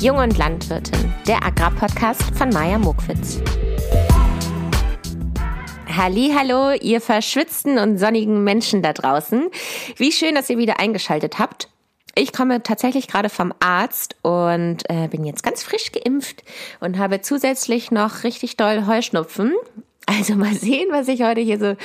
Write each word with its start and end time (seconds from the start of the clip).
Jung 0.00 0.18
und 0.18 0.38
Landwirtin, 0.38 1.12
der 1.26 1.44
Agrarpodcast 1.44 2.22
von 2.36 2.50
Maja 2.50 2.78
Mokwitz. 2.78 3.40
Hallo, 5.88 6.70
ihr 6.80 7.00
verschwitzten 7.00 7.78
und 7.78 7.98
sonnigen 7.98 8.44
Menschen 8.44 8.80
da 8.80 8.92
draußen. 8.92 9.50
Wie 9.96 10.12
schön, 10.12 10.36
dass 10.36 10.48
ihr 10.50 10.56
wieder 10.56 10.78
eingeschaltet 10.78 11.40
habt. 11.40 11.68
Ich 12.14 12.32
komme 12.32 12.62
tatsächlich 12.62 13.08
gerade 13.08 13.28
vom 13.28 13.52
Arzt 13.58 14.14
und 14.22 14.88
äh, 14.88 15.08
bin 15.08 15.24
jetzt 15.24 15.42
ganz 15.42 15.64
frisch 15.64 15.90
geimpft 15.90 16.44
und 16.78 16.98
habe 16.98 17.20
zusätzlich 17.20 17.90
noch 17.90 18.22
richtig 18.22 18.56
doll 18.56 18.86
Heuschnupfen. 18.86 19.52
Also 20.10 20.36
mal 20.36 20.54
sehen, 20.54 20.88
was 20.90 21.06
ich 21.06 21.22
heute 21.22 21.42
hier 21.42 21.58
so 21.58 21.76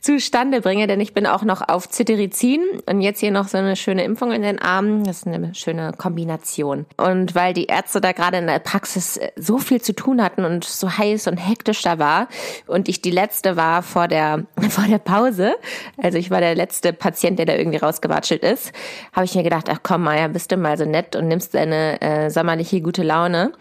zustande 0.00 0.62
bringe, 0.62 0.86
denn 0.86 0.98
ich 0.98 1.12
bin 1.12 1.26
auch 1.26 1.42
noch 1.42 1.60
auf 1.68 1.90
Cetirizin 1.90 2.62
und 2.86 3.02
jetzt 3.02 3.20
hier 3.20 3.30
noch 3.30 3.48
so 3.48 3.58
eine 3.58 3.76
schöne 3.76 4.02
Impfung 4.02 4.32
in 4.32 4.40
den 4.40 4.58
Armen. 4.58 5.04
Das 5.04 5.18
ist 5.18 5.26
eine 5.26 5.54
schöne 5.54 5.92
Kombination. 5.92 6.86
Und 6.96 7.34
weil 7.34 7.52
die 7.52 7.66
Ärzte 7.66 8.00
da 8.00 8.12
gerade 8.12 8.38
in 8.38 8.46
der 8.46 8.60
Praxis 8.60 9.18
äh, 9.18 9.30
so 9.36 9.58
viel 9.58 9.82
zu 9.82 9.94
tun 9.94 10.22
hatten 10.22 10.46
und 10.46 10.64
so 10.64 10.96
heiß 10.96 11.26
und 11.26 11.36
hektisch 11.36 11.82
da 11.82 11.98
war 11.98 12.28
und 12.66 12.88
ich 12.88 13.02
die 13.02 13.10
letzte 13.10 13.58
war 13.58 13.82
vor 13.82 14.08
der, 14.08 14.46
vor 14.70 14.86
der 14.86 14.98
Pause, 14.98 15.54
also 16.02 16.16
ich 16.16 16.30
war 16.30 16.40
der 16.40 16.54
letzte 16.54 16.94
Patient, 16.94 17.38
der 17.38 17.44
da 17.44 17.56
irgendwie 17.56 17.76
rausgewatschelt 17.76 18.42
ist, 18.42 18.72
habe 19.12 19.26
ich 19.26 19.34
mir 19.34 19.42
gedacht, 19.42 19.68
ach 19.70 19.80
komm 19.82 20.04
Maja, 20.04 20.28
bist 20.28 20.50
du 20.50 20.56
mal 20.56 20.78
so 20.78 20.86
nett 20.86 21.14
und 21.14 21.28
nimmst 21.28 21.52
deine 21.52 22.00
äh, 22.00 22.30
sommerliche 22.30 22.80
gute 22.80 23.02
Laune 23.02 23.52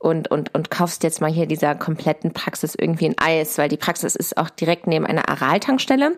und, 0.00 0.30
und, 0.30 0.54
und 0.54 0.70
kaufst 0.70 1.04
jetzt 1.04 1.20
mal 1.20 1.30
hier 1.30 1.46
dieser 1.46 1.74
kompletten 1.74 2.32
Praxis 2.32 2.74
irgendwie 2.74 3.04
ein 3.04 3.18
Eis, 3.18 3.58
weil 3.58 3.68
die 3.68 3.76
Praxis 3.76 4.16
ist 4.16 4.38
auch 4.38 4.48
direkt 4.48 4.86
neben 4.86 5.06
einer 5.06 5.28
Aral-Tankstelle. 5.28 6.16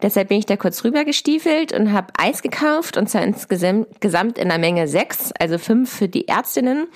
Deshalb 0.00 0.28
bin 0.28 0.38
ich 0.38 0.46
da 0.46 0.56
kurz 0.56 0.82
rüber 0.82 1.04
gestiefelt 1.04 1.72
und 1.72 1.92
habe 1.92 2.12
Eis 2.16 2.40
gekauft 2.40 2.96
und 2.96 3.10
zwar 3.10 3.22
insgesamt 3.22 4.38
in 4.38 4.48
der 4.48 4.58
Menge 4.58 4.88
sechs, 4.88 5.30
also 5.38 5.58
fünf 5.58 5.92
für 5.92 6.08
die 6.08 6.26
Ärztinnen 6.26 6.88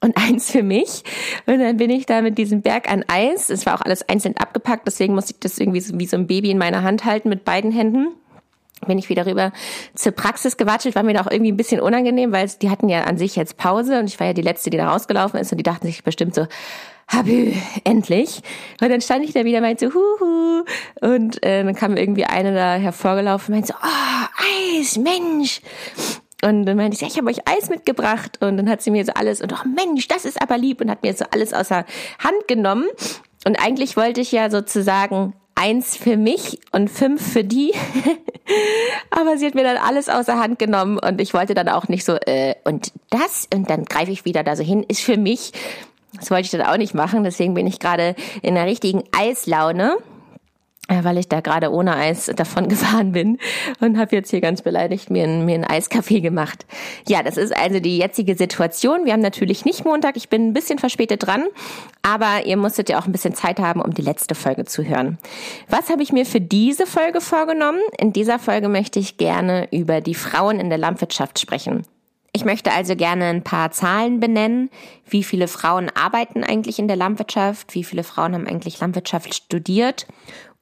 und 0.00 0.16
eins 0.18 0.50
für 0.50 0.62
mich. 0.62 1.04
Und 1.46 1.58
dann 1.58 1.78
bin 1.78 1.88
ich 1.88 2.04
da 2.04 2.20
mit 2.20 2.36
diesem 2.36 2.60
Berg 2.60 2.92
an 2.92 3.06
Eis. 3.08 3.48
Es 3.48 3.64
war 3.64 3.74
auch 3.74 3.84
alles 3.84 4.06
einzeln 4.06 4.36
abgepackt, 4.36 4.86
deswegen 4.86 5.14
musste 5.14 5.32
ich 5.32 5.40
das 5.40 5.58
irgendwie 5.58 5.80
so 5.80 5.98
wie 5.98 6.06
so 6.06 6.18
ein 6.18 6.26
Baby 6.26 6.50
in 6.50 6.58
meiner 6.58 6.82
Hand 6.82 7.06
halten 7.06 7.30
mit 7.30 7.46
beiden 7.46 7.72
Händen 7.72 8.08
bin 8.86 8.98
ich 8.98 9.08
wieder 9.08 9.26
rüber 9.26 9.52
zur 9.94 10.12
Praxis 10.12 10.56
gewatschelt, 10.56 10.94
war 10.94 11.02
mir 11.02 11.14
da 11.14 11.22
auch 11.22 11.30
irgendwie 11.30 11.52
ein 11.52 11.56
bisschen 11.56 11.80
unangenehm, 11.80 12.32
weil 12.32 12.48
die 12.60 12.70
hatten 12.70 12.88
ja 12.88 13.04
an 13.04 13.16
sich 13.16 13.36
jetzt 13.36 13.56
Pause 13.56 13.98
und 13.98 14.06
ich 14.06 14.18
war 14.20 14.28
ja 14.28 14.32
die 14.32 14.42
Letzte, 14.42 14.70
die 14.70 14.76
da 14.76 14.90
rausgelaufen 14.90 15.38
ist 15.40 15.52
und 15.52 15.58
die 15.58 15.64
dachten 15.64 15.86
sich 15.86 16.04
bestimmt 16.04 16.34
so, 16.34 16.46
Habü, 17.08 17.52
endlich. 17.84 18.42
Und 18.80 18.90
dann 18.90 19.00
stand 19.00 19.24
ich 19.24 19.32
da 19.32 19.44
wieder, 19.44 19.60
meinte 19.60 19.88
so, 19.88 19.94
huhu. 19.94 20.64
Und 21.00 21.44
äh, 21.44 21.62
dann 21.62 21.74
kam 21.74 21.96
irgendwie 21.96 22.24
eine 22.24 22.54
da 22.54 22.74
hervorgelaufen, 22.74 23.54
meinte 23.54 23.68
so, 23.68 23.74
oh, 23.74 24.78
Eis, 24.78 24.96
Mensch. 24.96 25.60
Und 26.44 26.64
dann 26.64 26.76
meinte 26.76 26.94
ich, 26.94 27.02
ja, 27.02 27.08
ich 27.08 27.18
habe 27.18 27.28
euch 27.28 27.46
Eis 27.46 27.68
mitgebracht. 27.68 28.38
Und 28.40 28.56
dann 28.56 28.68
hat 28.68 28.82
sie 28.82 28.90
mir 28.90 29.04
so 29.04 29.12
alles, 29.12 29.40
und 29.40 29.52
oh 29.52 29.68
Mensch, 29.68 30.08
das 30.08 30.24
ist 30.24 30.40
aber 30.40 30.56
lieb. 30.56 30.80
Und 30.80 30.90
hat 30.90 31.02
mir 31.02 31.12
so 31.12 31.24
alles 31.30 31.52
aus 31.52 31.68
der 31.68 31.84
Hand 32.18 32.48
genommen. 32.48 32.86
Und 33.44 33.56
eigentlich 33.56 33.96
wollte 33.96 34.20
ich 34.20 34.32
ja 34.32 34.50
sozusagen 34.50 35.34
eins 35.62 35.96
für 35.96 36.16
mich 36.16 36.58
und 36.72 36.90
fünf 36.90 37.32
für 37.32 37.44
die. 37.44 37.72
Aber 39.10 39.38
sie 39.38 39.46
hat 39.46 39.54
mir 39.54 39.62
dann 39.62 39.76
alles 39.76 40.08
außer 40.08 40.38
Hand 40.38 40.58
genommen 40.58 40.98
und 40.98 41.20
ich 41.20 41.34
wollte 41.34 41.54
dann 41.54 41.68
auch 41.68 41.86
nicht 41.86 42.04
so, 42.04 42.14
äh, 42.14 42.56
und 42.64 42.92
das, 43.10 43.48
und 43.54 43.70
dann 43.70 43.84
greife 43.84 44.10
ich 44.10 44.24
wieder 44.24 44.42
da 44.42 44.56
so 44.56 44.64
hin, 44.64 44.84
ist 44.88 45.02
für 45.02 45.16
mich. 45.16 45.52
Das 46.18 46.30
wollte 46.30 46.42
ich 46.42 46.50
dann 46.50 46.62
auch 46.62 46.76
nicht 46.76 46.94
machen, 46.94 47.22
deswegen 47.22 47.54
bin 47.54 47.68
ich 47.68 47.78
gerade 47.78 48.16
in 48.42 48.56
der 48.56 48.66
richtigen 48.66 49.04
Eislaune. 49.16 49.96
Äh, 50.92 51.04
weil 51.04 51.18
ich 51.18 51.28
da 51.28 51.40
gerade 51.40 51.72
ohne 51.72 51.96
Eis 51.96 52.30
davon 52.36 52.68
gefahren 52.72 53.12
bin 53.12 53.38
und 53.80 53.98
habe 53.98 54.14
jetzt 54.14 54.30
hier 54.30 54.40
ganz 54.40 54.62
beleidigt 54.62 55.10
mir 55.10 55.24
einen, 55.24 55.44
mir 55.44 55.54
einen 55.54 55.64
Eiskaffee 55.64 56.20
gemacht. 56.20 56.66
Ja, 57.08 57.22
das 57.22 57.36
ist 57.36 57.56
also 57.56 57.80
die 57.80 57.98
jetzige 57.98 58.36
Situation. 58.36 59.04
Wir 59.04 59.14
haben 59.14 59.20
natürlich 59.20 59.64
nicht 59.64 59.84
Montag, 59.84 60.16
ich 60.16 60.28
bin 60.28 60.48
ein 60.48 60.52
bisschen 60.52 60.78
verspätet 60.78 61.26
dran, 61.26 61.44
aber 62.02 62.44
ihr 62.44 62.56
musstet 62.56 62.90
ja 62.90 63.00
auch 63.00 63.06
ein 63.06 63.12
bisschen 63.12 63.34
Zeit 63.34 63.58
haben, 63.58 63.80
um 63.80 63.94
die 63.94 64.02
letzte 64.02 64.34
Folge 64.34 64.64
zu 64.64 64.84
hören. 64.84 65.18
Was 65.68 65.88
habe 65.88 66.02
ich 66.02 66.12
mir 66.12 66.26
für 66.26 66.40
diese 66.40 66.86
Folge 66.86 67.20
vorgenommen? 67.20 67.80
In 67.98 68.12
dieser 68.12 68.38
Folge 68.38 68.68
möchte 68.68 68.98
ich 68.98 69.16
gerne 69.16 69.68
über 69.70 70.00
die 70.00 70.14
Frauen 70.14 70.60
in 70.60 70.68
der 70.68 70.78
Landwirtschaft 70.78 71.38
sprechen. 71.38 71.86
Ich 72.34 72.46
möchte 72.46 72.72
also 72.72 72.96
gerne 72.96 73.26
ein 73.26 73.44
paar 73.44 73.72
Zahlen 73.72 74.18
benennen. 74.18 74.70
Wie 75.06 75.22
viele 75.22 75.48
Frauen 75.48 75.90
arbeiten 75.94 76.44
eigentlich 76.44 76.78
in 76.78 76.88
der 76.88 76.96
Landwirtschaft? 76.96 77.74
Wie 77.74 77.84
viele 77.84 78.04
Frauen 78.04 78.34
haben 78.34 78.46
eigentlich 78.46 78.80
Landwirtschaft 78.80 79.34
studiert? 79.34 80.06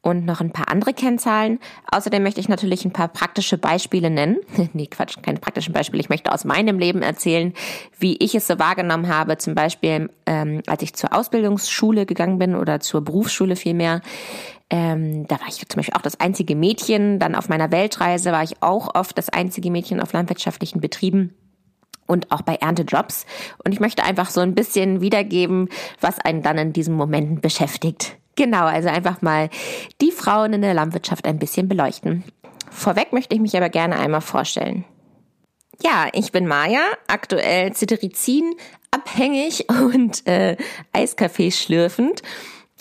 Und 0.02 0.24
noch 0.24 0.40
ein 0.40 0.52
paar 0.52 0.70
andere 0.70 0.94
Kennzahlen. 0.94 1.58
Außerdem 1.90 2.22
möchte 2.22 2.40
ich 2.40 2.48
natürlich 2.48 2.84
ein 2.84 2.92
paar 2.92 3.08
praktische 3.08 3.58
Beispiele 3.58 4.10
nennen. 4.10 4.38
nee, 4.72 4.86
Quatsch, 4.86 5.16
keine 5.22 5.40
praktischen 5.40 5.74
Beispiele. 5.74 6.00
Ich 6.00 6.08
möchte 6.08 6.32
aus 6.32 6.44
meinem 6.44 6.78
Leben 6.78 7.02
erzählen, 7.02 7.52
wie 7.98 8.16
ich 8.16 8.34
es 8.34 8.46
so 8.46 8.58
wahrgenommen 8.58 9.08
habe. 9.08 9.36
Zum 9.36 9.54
Beispiel, 9.54 10.10
ähm, 10.26 10.62
als 10.66 10.82
ich 10.82 10.94
zur 10.94 11.14
Ausbildungsschule 11.14 12.06
gegangen 12.06 12.38
bin 12.38 12.54
oder 12.54 12.80
zur 12.80 13.02
Berufsschule 13.02 13.56
vielmehr. 13.56 14.00
Ähm, 14.70 15.26
da 15.26 15.38
war 15.40 15.48
ich 15.48 15.68
zum 15.68 15.78
Beispiel 15.78 15.96
auch 15.96 16.02
das 16.02 16.18
einzige 16.18 16.56
Mädchen. 16.56 17.18
Dann 17.18 17.34
auf 17.34 17.48
meiner 17.48 17.70
Weltreise 17.70 18.32
war 18.32 18.42
ich 18.42 18.62
auch 18.62 18.94
oft 18.94 19.18
das 19.18 19.28
einzige 19.28 19.70
Mädchen 19.70 20.00
auf 20.00 20.12
landwirtschaftlichen 20.12 20.80
Betrieben 20.80 21.34
und 22.06 22.32
auch 22.32 22.42
bei 22.42 22.54
Erntejobs. 22.54 23.26
Und 23.64 23.72
ich 23.72 23.80
möchte 23.80 24.04
einfach 24.04 24.30
so 24.30 24.40
ein 24.40 24.54
bisschen 24.54 25.00
wiedergeben, 25.00 25.68
was 26.00 26.18
einen 26.18 26.42
dann 26.42 26.56
in 26.56 26.72
diesen 26.72 26.94
Momenten 26.94 27.40
beschäftigt. 27.40 28.19
Genau, 28.36 28.64
also 28.64 28.88
einfach 28.88 29.22
mal 29.22 29.50
die 30.00 30.12
Frauen 30.12 30.52
in 30.52 30.62
der 30.62 30.74
Landwirtschaft 30.74 31.26
ein 31.26 31.38
bisschen 31.38 31.68
beleuchten. 31.68 32.24
Vorweg 32.70 33.12
möchte 33.12 33.34
ich 33.34 33.40
mich 33.40 33.56
aber 33.56 33.68
gerne 33.68 33.98
einmal 33.98 34.20
vorstellen. 34.20 34.84
Ja, 35.82 36.08
ich 36.12 36.30
bin 36.30 36.46
Maja, 36.46 36.82
aktuell 37.06 37.72
Cetirizin 37.74 38.54
abhängig 38.90 39.66
und 39.94 40.26
äh, 40.26 40.56
Eiskaffee 40.92 41.50
schlürfend 41.50 42.22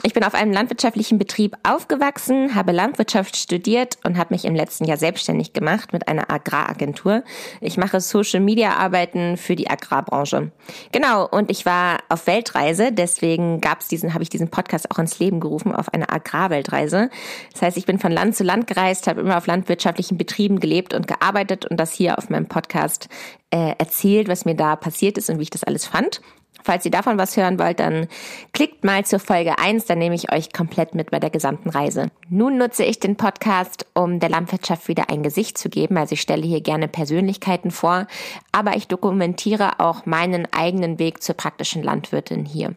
ich 0.03 0.13
bin 0.13 0.23
auf 0.23 0.33
einem 0.33 0.53
landwirtschaftlichen 0.53 1.17
Betrieb 1.17 1.55
aufgewachsen, 1.63 2.55
habe 2.55 2.71
Landwirtschaft 2.71 3.35
studiert 3.35 3.97
und 4.03 4.17
habe 4.17 4.33
mich 4.33 4.45
im 4.45 4.55
letzten 4.55 4.85
Jahr 4.85 4.97
selbstständig 4.97 5.51
gemacht 5.51 5.91
mit 5.91 6.07
einer 6.07 6.31
Agraragentur. 6.31 7.23
Ich 7.59 7.77
mache 7.77 7.99
Social 7.99 8.39
Media 8.39 8.77
Arbeiten 8.77 9.35
für 9.35 9.55
die 9.55 9.69
Agrarbranche. 9.69 10.51
Genau, 10.91 11.27
und 11.27 11.51
ich 11.51 11.65
war 11.65 11.99
auf 12.07 12.27
Weltreise, 12.27 12.91
deswegen 12.91 13.59
gab's 13.59 13.87
diesen, 13.89 14.13
habe 14.13 14.23
ich 14.23 14.29
diesen 14.29 14.49
Podcast 14.49 14.89
auch 14.89 14.99
ins 14.99 15.19
Leben 15.19 15.41
gerufen, 15.41 15.75
auf 15.75 15.93
eine 15.93 16.09
Agrarweltreise. 16.09 17.09
Das 17.51 17.61
heißt, 17.61 17.77
ich 17.77 17.85
bin 17.85 17.99
von 17.99 18.11
Land 18.11 18.35
zu 18.35 18.43
Land 18.43 18.67
gereist, 18.67 19.07
habe 19.07 19.21
immer 19.21 19.37
auf 19.37 19.47
landwirtschaftlichen 19.47 20.17
Betrieben 20.17 20.59
gelebt 20.59 20.93
und 20.93 21.07
gearbeitet 21.07 21.65
und 21.65 21.77
das 21.77 21.93
hier 21.93 22.17
auf 22.17 22.29
meinem 22.29 22.47
Podcast 22.47 23.09
äh, 23.51 23.73
erzählt, 23.77 24.27
was 24.29 24.45
mir 24.45 24.55
da 24.55 24.75
passiert 24.75 25.17
ist 25.17 25.29
und 25.29 25.39
wie 25.39 25.43
ich 25.43 25.49
das 25.49 25.63
alles 25.63 25.85
fand. 25.85 26.21
Falls 26.63 26.85
ihr 26.85 26.91
davon 26.91 27.17
was 27.17 27.37
hören 27.37 27.59
wollt, 27.59 27.79
dann 27.79 28.07
klickt 28.53 28.83
mal 28.83 29.05
zur 29.05 29.19
Folge 29.19 29.57
1, 29.57 29.85
dann 29.85 29.99
nehme 29.99 30.15
ich 30.15 30.31
euch 30.31 30.51
komplett 30.51 30.95
mit 30.95 31.11
bei 31.11 31.19
der 31.19 31.29
gesamten 31.29 31.69
Reise. 31.69 32.11
Nun 32.29 32.57
nutze 32.57 32.83
ich 32.83 32.99
den 32.99 33.15
Podcast, 33.15 33.85
um 33.93 34.19
der 34.19 34.29
Landwirtschaft 34.29 34.87
wieder 34.87 35.09
ein 35.09 35.23
Gesicht 35.23 35.57
zu 35.57 35.69
geben. 35.69 35.97
Also 35.97 36.13
ich 36.13 36.21
stelle 36.21 36.45
hier 36.45 36.61
gerne 36.61 36.87
Persönlichkeiten 36.87 37.71
vor, 37.71 38.07
aber 38.51 38.75
ich 38.75 38.87
dokumentiere 38.87 39.79
auch 39.79 40.05
meinen 40.05 40.47
eigenen 40.53 40.99
Weg 40.99 41.23
zur 41.23 41.35
praktischen 41.35 41.83
Landwirtin 41.83 42.45
hier. 42.45 42.75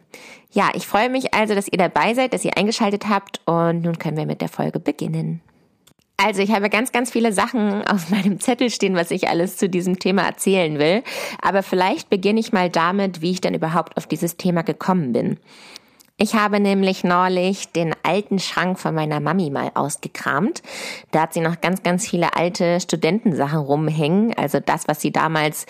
Ja, 0.51 0.69
ich 0.73 0.85
freue 0.85 1.09
mich 1.09 1.33
also, 1.33 1.55
dass 1.55 1.67
ihr 1.67 1.79
dabei 1.79 2.13
seid, 2.13 2.33
dass 2.33 2.45
ihr 2.45 2.57
eingeschaltet 2.57 3.09
habt 3.09 3.41
und 3.45 3.81
nun 3.81 3.97
können 3.97 4.17
wir 4.17 4.27
mit 4.27 4.41
der 4.41 4.49
Folge 4.49 4.79
beginnen. 4.79 5.41
Also 6.17 6.41
ich 6.41 6.51
habe 6.51 6.69
ganz, 6.69 6.91
ganz 6.91 7.11
viele 7.11 7.33
Sachen 7.33 7.85
auf 7.85 8.09
meinem 8.11 8.39
Zettel 8.39 8.69
stehen, 8.69 8.95
was 8.95 9.11
ich 9.11 9.27
alles 9.29 9.57
zu 9.57 9.69
diesem 9.69 9.99
Thema 9.99 10.23
erzählen 10.23 10.79
will. 10.79 11.03
Aber 11.41 11.63
vielleicht 11.63 12.09
beginne 12.09 12.39
ich 12.39 12.53
mal 12.53 12.69
damit, 12.69 13.21
wie 13.21 13.31
ich 13.31 13.41
denn 13.41 13.53
überhaupt 13.53 13.97
auf 13.97 14.07
dieses 14.07 14.37
Thema 14.37 14.61
gekommen 14.63 15.13
bin. 15.13 15.39
Ich 16.15 16.35
habe 16.35 16.59
nämlich 16.59 17.03
neulich 17.03 17.71
den 17.71 17.95
alten 18.03 18.37
Schrank 18.37 18.79
von 18.79 18.93
meiner 18.93 19.19
Mami 19.19 19.49
mal 19.49 19.71
ausgekramt. 19.73 20.61
Da 21.11 21.23
hat 21.23 21.33
sie 21.33 21.41
noch 21.41 21.59
ganz, 21.59 21.81
ganz 21.81 22.07
viele 22.07 22.35
alte 22.35 22.79
Studentensachen 22.79 23.59
rumhängen. 23.59 24.33
Also 24.37 24.59
das, 24.59 24.87
was 24.87 25.01
sie 25.01 25.11
damals 25.11 25.65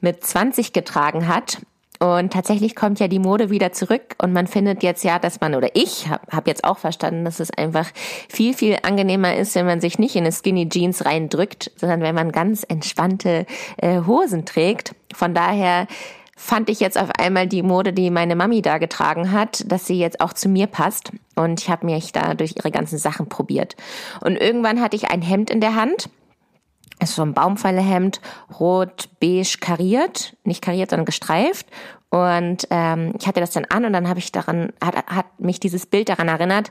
mit 0.00 0.24
20 0.24 0.72
getragen 0.72 1.28
hat. 1.28 1.58
Und 2.02 2.32
tatsächlich 2.32 2.74
kommt 2.74 2.98
ja 2.98 3.06
die 3.06 3.20
Mode 3.20 3.48
wieder 3.50 3.70
zurück 3.70 4.16
und 4.18 4.32
man 4.32 4.48
findet 4.48 4.82
jetzt 4.82 5.04
ja, 5.04 5.20
dass 5.20 5.40
man, 5.40 5.54
oder 5.54 5.68
ich 5.74 6.08
habe 6.08 6.26
hab 6.32 6.48
jetzt 6.48 6.64
auch 6.64 6.78
verstanden, 6.78 7.24
dass 7.24 7.38
es 7.38 7.52
einfach 7.52 7.88
viel, 8.28 8.54
viel 8.54 8.78
angenehmer 8.82 9.36
ist, 9.36 9.54
wenn 9.54 9.66
man 9.66 9.80
sich 9.80 10.00
nicht 10.00 10.16
in 10.16 10.24
eine 10.24 10.32
Skinny 10.32 10.68
Jeans 10.68 11.04
reindrückt, 11.04 11.70
sondern 11.76 12.00
wenn 12.00 12.16
man 12.16 12.32
ganz 12.32 12.64
entspannte 12.64 13.46
äh, 13.76 14.00
Hosen 14.04 14.44
trägt. 14.44 14.96
Von 15.14 15.32
daher 15.32 15.86
fand 16.36 16.70
ich 16.70 16.80
jetzt 16.80 16.98
auf 16.98 17.10
einmal 17.20 17.46
die 17.46 17.62
Mode, 17.62 17.92
die 17.92 18.10
meine 18.10 18.34
Mami 18.34 18.62
da 18.62 18.78
getragen 18.78 19.30
hat, 19.30 19.62
dass 19.70 19.86
sie 19.86 20.00
jetzt 20.00 20.20
auch 20.20 20.32
zu 20.32 20.48
mir 20.48 20.66
passt. 20.66 21.12
Und 21.36 21.60
ich 21.60 21.70
habe 21.70 21.86
mich 21.86 22.10
da 22.10 22.34
durch 22.34 22.56
ihre 22.56 22.72
ganzen 22.72 22.98
Sachen 22.98 23.28
probiert. 23.28 23.76
Und 24.20 24.34
irgendwann 24.34 24.80
hatte 24.80 24.96
ich 24.96 25.08
ein 25.12 25.22
Hemd 25.22 25.50
in 25.50 25.60
der 25.60 25.76
Hand 25.76 26.10
ist 27.02 27.14
so 27.14 27.22
ein 27.22 27.34
Baumfallehemd, 27.34 28.20
rot, 28.58 29.08
beige 29.20 29.58
kariert, 29.60 30.36
nicht 30.44 30.62
kariert, 30.62 30.90
sondern 30.90 31.06
gestreift. 31.06 31.66
Und 32.10 32.68
ähm, 32.68 33.14
ich 33.18 33.26
hatte 33.26 33.40
das 33.40 33.52
dann 33.52 33.64
an 33.64 33.86
und 33.86 33.94
dann 33.94 34.06
habe 34.06 34.18
ich 34.18 34.32
daran, 34.32 34.74
hat, 34.84 35.06
hat 35.06 35.26
mich 35.38 35.60
dieses 35.60 35.86
Bild 35.86 36.10
daran 36.10 36.28
erinnert, 36.28 36.70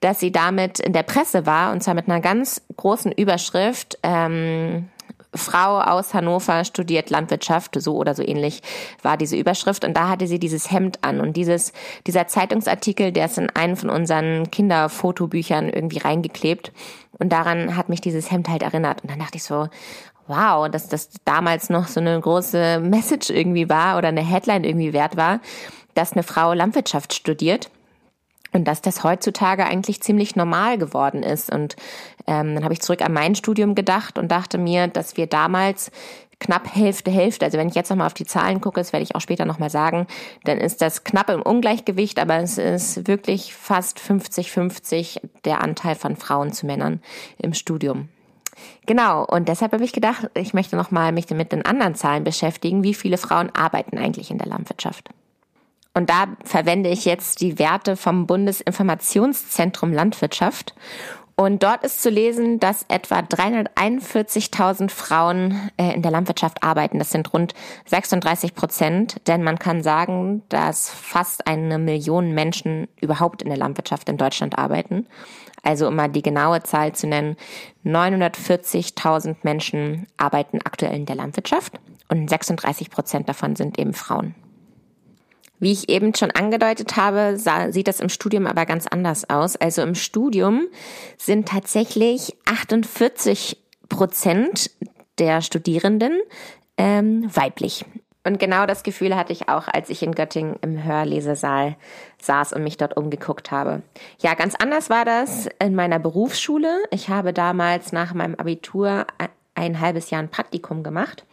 dass 0.00 0.18
sie 0.18 0.32
damit 0.32 0.80
in 0.80 0.94
der 0.94 1.02
Presse 1.02 1.44
war 1.44 1.72
und 1.72 1.82
zwar 1.82 1.92
mit 1.92 2.08
einer 2.08 2.20
ganz 2.20 2.62
großen 2.74 3.12
Überschrift, 3.12 3.98
ähm, 4.02 4.88
Frau 5.34 5.80
aus 5.80 6.14
Hannover 6.14 6.64
studiert 6.64 7.10
Landwirtschaft, 7.10 7.80
so 7.80 7.96
oder 7.96 8.14
so 8.14 8.22
ähnlich 8.22 8.62
war 9.02 9.16
diese 9.16 9.36
Überschrift. 9.36 9.84
Und 9.84 9.94
da 9.94 10.08
hatte 10.08 10.26
sie 10.26 10.38
dieses 10.38 10.70
Hemd 10.70 10.98
an. 11.02 11.20
Und 11.20 11.36
dieses, 11.36 11.72
dieser 12.06 12.26
Zeitungsartikel, 12.26 13.12
der 13.12 13.26
ist 13.26 13.38
in 13.38 13.50
einen 13.50 13.76
von 13.76 13.90
unseren 13.90 14.50
Kinderfotobüchern 14.50 15.68
irgendwie 15.68 15.98
reingeklebt. 15.98 16.72
Und 17.18 17.32
daran 17.32 17.76
hat 17.76 17.88
mich 17.88 18.00
dieses 18.00 18.30
Hemd 18.30 18.48
halt 18.48 18.62
erinnert. 18.62 19.02
Und 19.02 19.10
dann 19.10 19.18
dachte 19.18 19.36
ich 19.36 19.44
so, 19.44 19.68
wow, 20.28 20.68
dass 20.68 20.88
das 20.88 21.10
damals 21.24 21.70
noch 21.70 21.88
so 21.88 22.00
eine 22.00 22.18
große 22.18 22.80
Message 22.80 23.30
irgendwie 23.30 23.68
war 23.68 23.98
oder 23.98 24.08
eine 24.08 24.24
Headline 24.24 24.64
irgendwie 24.64 24.92
wert 24.92 25.16
war, 25.16 25.40
dass 25.94 26.12
eine 26.12 26.22
Frau 26.22 26.52
Landwirtschaft 26.52 27.12
studiert. 27.12 27.70
Und 28.52 28.64
dass 28.66 28.80
das 28.80 29.04
heutzutage 29.04 29.64
eigentlich 29.64 30.00
ziemlich 30.00 30.36
normal 30.36 30.78
geworden 30.78 31.22
ist. 31.22 31.52
Und 31.52 31.76
ähm, 32.26 32.54
dann 32.54 32.64
habe 32.64 32.74
ich 32.74 32.80
zurück 32.80 33.02
an 33.02 33.12
mein 33.12 33.34
Studium 33.34 33.74
gedacht 33.74 34.18
und 34.18 34.30
dachte 34.30 34.58
mir, 34.58 34.88
dass 34.88 35.16
wir 35.16 35.26
damals 35.26 35.90
knapp 36.40 36.74
Hälfte, 36.74 37.10
Hälfte, 37.10 37.44
also 37.44 37.58
wenn 37.58 37.68
ich 37.68 37.74
jetzt 37.74 37.90
nochmal 37.90 38.06
auf 38.06 38.14
die 38.14 38.24
Zahlen 38.24 38.60
gucke, 38.60 38.80
das 38.80 38.92
werde 38.92 39.02
ich 39.02 39.14
auch 39.14 39.20
später 39.20 39.44
nochmal 39.44 39.70
sagen, 39.70 40.06
dann 40.44 40.58
ist 40.58 40.80
das 40.80 41.04
knapp 41.04 41.30
im 41.30 41.42
Ungleichgewicht, 41.42 42.18
aber 42.18 42.36
es 42.36 42.58
ist 42.58 43.08
wirklich 43.08 43.54
fast 43.54 43.98
50-50 43.98 45.20
der 45.44 45.62
Anteil 45.62 45.94
von 45.94 46.16
Frauen 46.16 46.52
zu 46.52 46.66
Männern 46.66 47.00
im 47.38 47.54
Studium. 47.54 48.08
Genau, 48.86 49.24
und 49.24 49.48
deshalb 49.48 49.72
habe 49.72 49.84
ich 49.84 49.92
gedacht, 49.92 50.30
ich 50.34 50.54
möchte 50.54 50.76
nochmal 50.76 51.12
mich 51.12 51.28
mit 51.30 51.52
den 51.52 51.64
anderen 51.64 51.94
Zahlen 51.94 52.24
beschäftigen, 52.24 52.82
wie 52.82 52.94
viele 52.94 53.18
Frauen 53.18 53.50
arbeiten 53.54 53.98
eigentlich 53.98 54.30
in 54.30 54.38
der 54.38 54.48
Landwirtschaft. 54.48 55.10
Und 55.98 56.10
da 56.10 56.28
verwende 56.44 56.90
ich 56.90 57.06
jetzt 57.06 57.40
die 57.40 57.58
Werte 57.58 57.96
vom 57.96 58.28
Bundesinformationszentrum 58.28 59.92
Landwirtschaft. 59.92 60.72
Und 61.34 61.64
dort 61.64 61.82
ist 61.82 62.04
zu 62.04 62.08
lesen, 62.08 62.60
dass 62.60 62.84
etwa 62.86 63.18
341.000 63.18 64.90
Frauen 64.90 65.70
äh, 65.76 65.94
in 65.94 66.02
der 66.02 66.12
Landwirtschaft 66.12 66.62
arbeiten. 66.62 67.00
Das 67.00 67.10
sind 67.10 67.32
rund 67.32 67.52
36 67.86 68.54
Prozent, 68.54 69.16
denn 69.26 69.42
man 69.42 69.58
kann 69.58 69.82
sagen, 69.82 70.44
dass 70.50 70.88
fast 70.88 71.48
eine 71.48 71.78
Million 71.80 72.32
Menschen 72.32 72.86
überhaupt 73.00 73.42
in 73.42 73.48
der 73.48 73.58
Landwirtschaft 73.58 74.08
in 74.08 74.18
Deutschland 74.18 74.56
arbeiten. 74.56 75.04
Also 75.64 75.88
um 75.88 75.96
mal 75.96 76.08
die 76.08 76.22
genaue 76.22 76.62
Zahl 76.62 76.92
zu 76.92 77.08
nennen, 77.08 77.34
940.000 77.84 79.38
Menschen 79.42 80.06
arbeiten 80.16 80.60
aktuell 80.62 80.94
in 80.94 81.06
der 81.06 81.16
Landwirtschaft 81.16 81.80
und 82.08 82.30
36 82.30 82.88
Prozent 82.88 83.28
davon 83.28 83.56
sind 83.56 83.80
eben 83.80 83.94
Frauen. 83.94 84.36
Wie 85.60 85.72
ich 85.72 85.88
eben 85.88 86.14
schon 86.14 86.30
angedeutet 86.30 86.96
habe, 86.96 87.36
sah, 87.36 87.72
sieht 87.72 87.88
das 87.88 88.00
im 88.00 88.08
Studium 88.08 88.46
aber 88.46 88.66
ganz 88.66 88.86
anders 88.86 89.28
aus. 89.28 89.56
Also 89.56 89.82
im 89.82 89.94
Studium 89.94 90.68
sind 91.16 91.48
tatsächlich 91.48 92.36
48 92.44 93.56
Prozent 93.88 94.70
der 95.18 95.42
Studierenden 95.42 96.20
ähm, 96.76 97.28
weiblich. 97.34 97.84
Und 98.24 98.38
genau 98.38 98.66
das 98.66 98.82
Gefühl 98.82 99.16
hatte 99.16 99.32
ich 99.32 99.48
auch, 99.48 99.68
als 99.68 99.90
ich 99.90 100.02
in 100.02 100.14
Göttingen 100.14 100.56
im 100.60 100.84
Hörlesesaal 100.84 101.76
saß 102.20 102.52
und 102.52 102.62
mich 102.62 102.76
dort 102.76 102.96
umgeguckt 102.96 103.50
habe. 103.50 103.82
Ja, 104.20 104.34
ganz 104.34 104.54
anders 104.54 104.90
war 104.90 105.04
das 105.04 105.48
in 105.60 105.74
meiner 105.74 105.98
Berufsschule. 105.98 106.82
Ich 106.90 107.08
habe 107.08 107.32
damals 107.32 107.92
nach 107.92 108.12
meinem 108.12 108.34
Abitur 108.34 109.06
ein 109.54 109.80
halbes 109.80 110.10
Jahr 110.10 110.22
ein 110.22 110.28
Praktikum 110.28 110.82
gemacht 110.82 111.24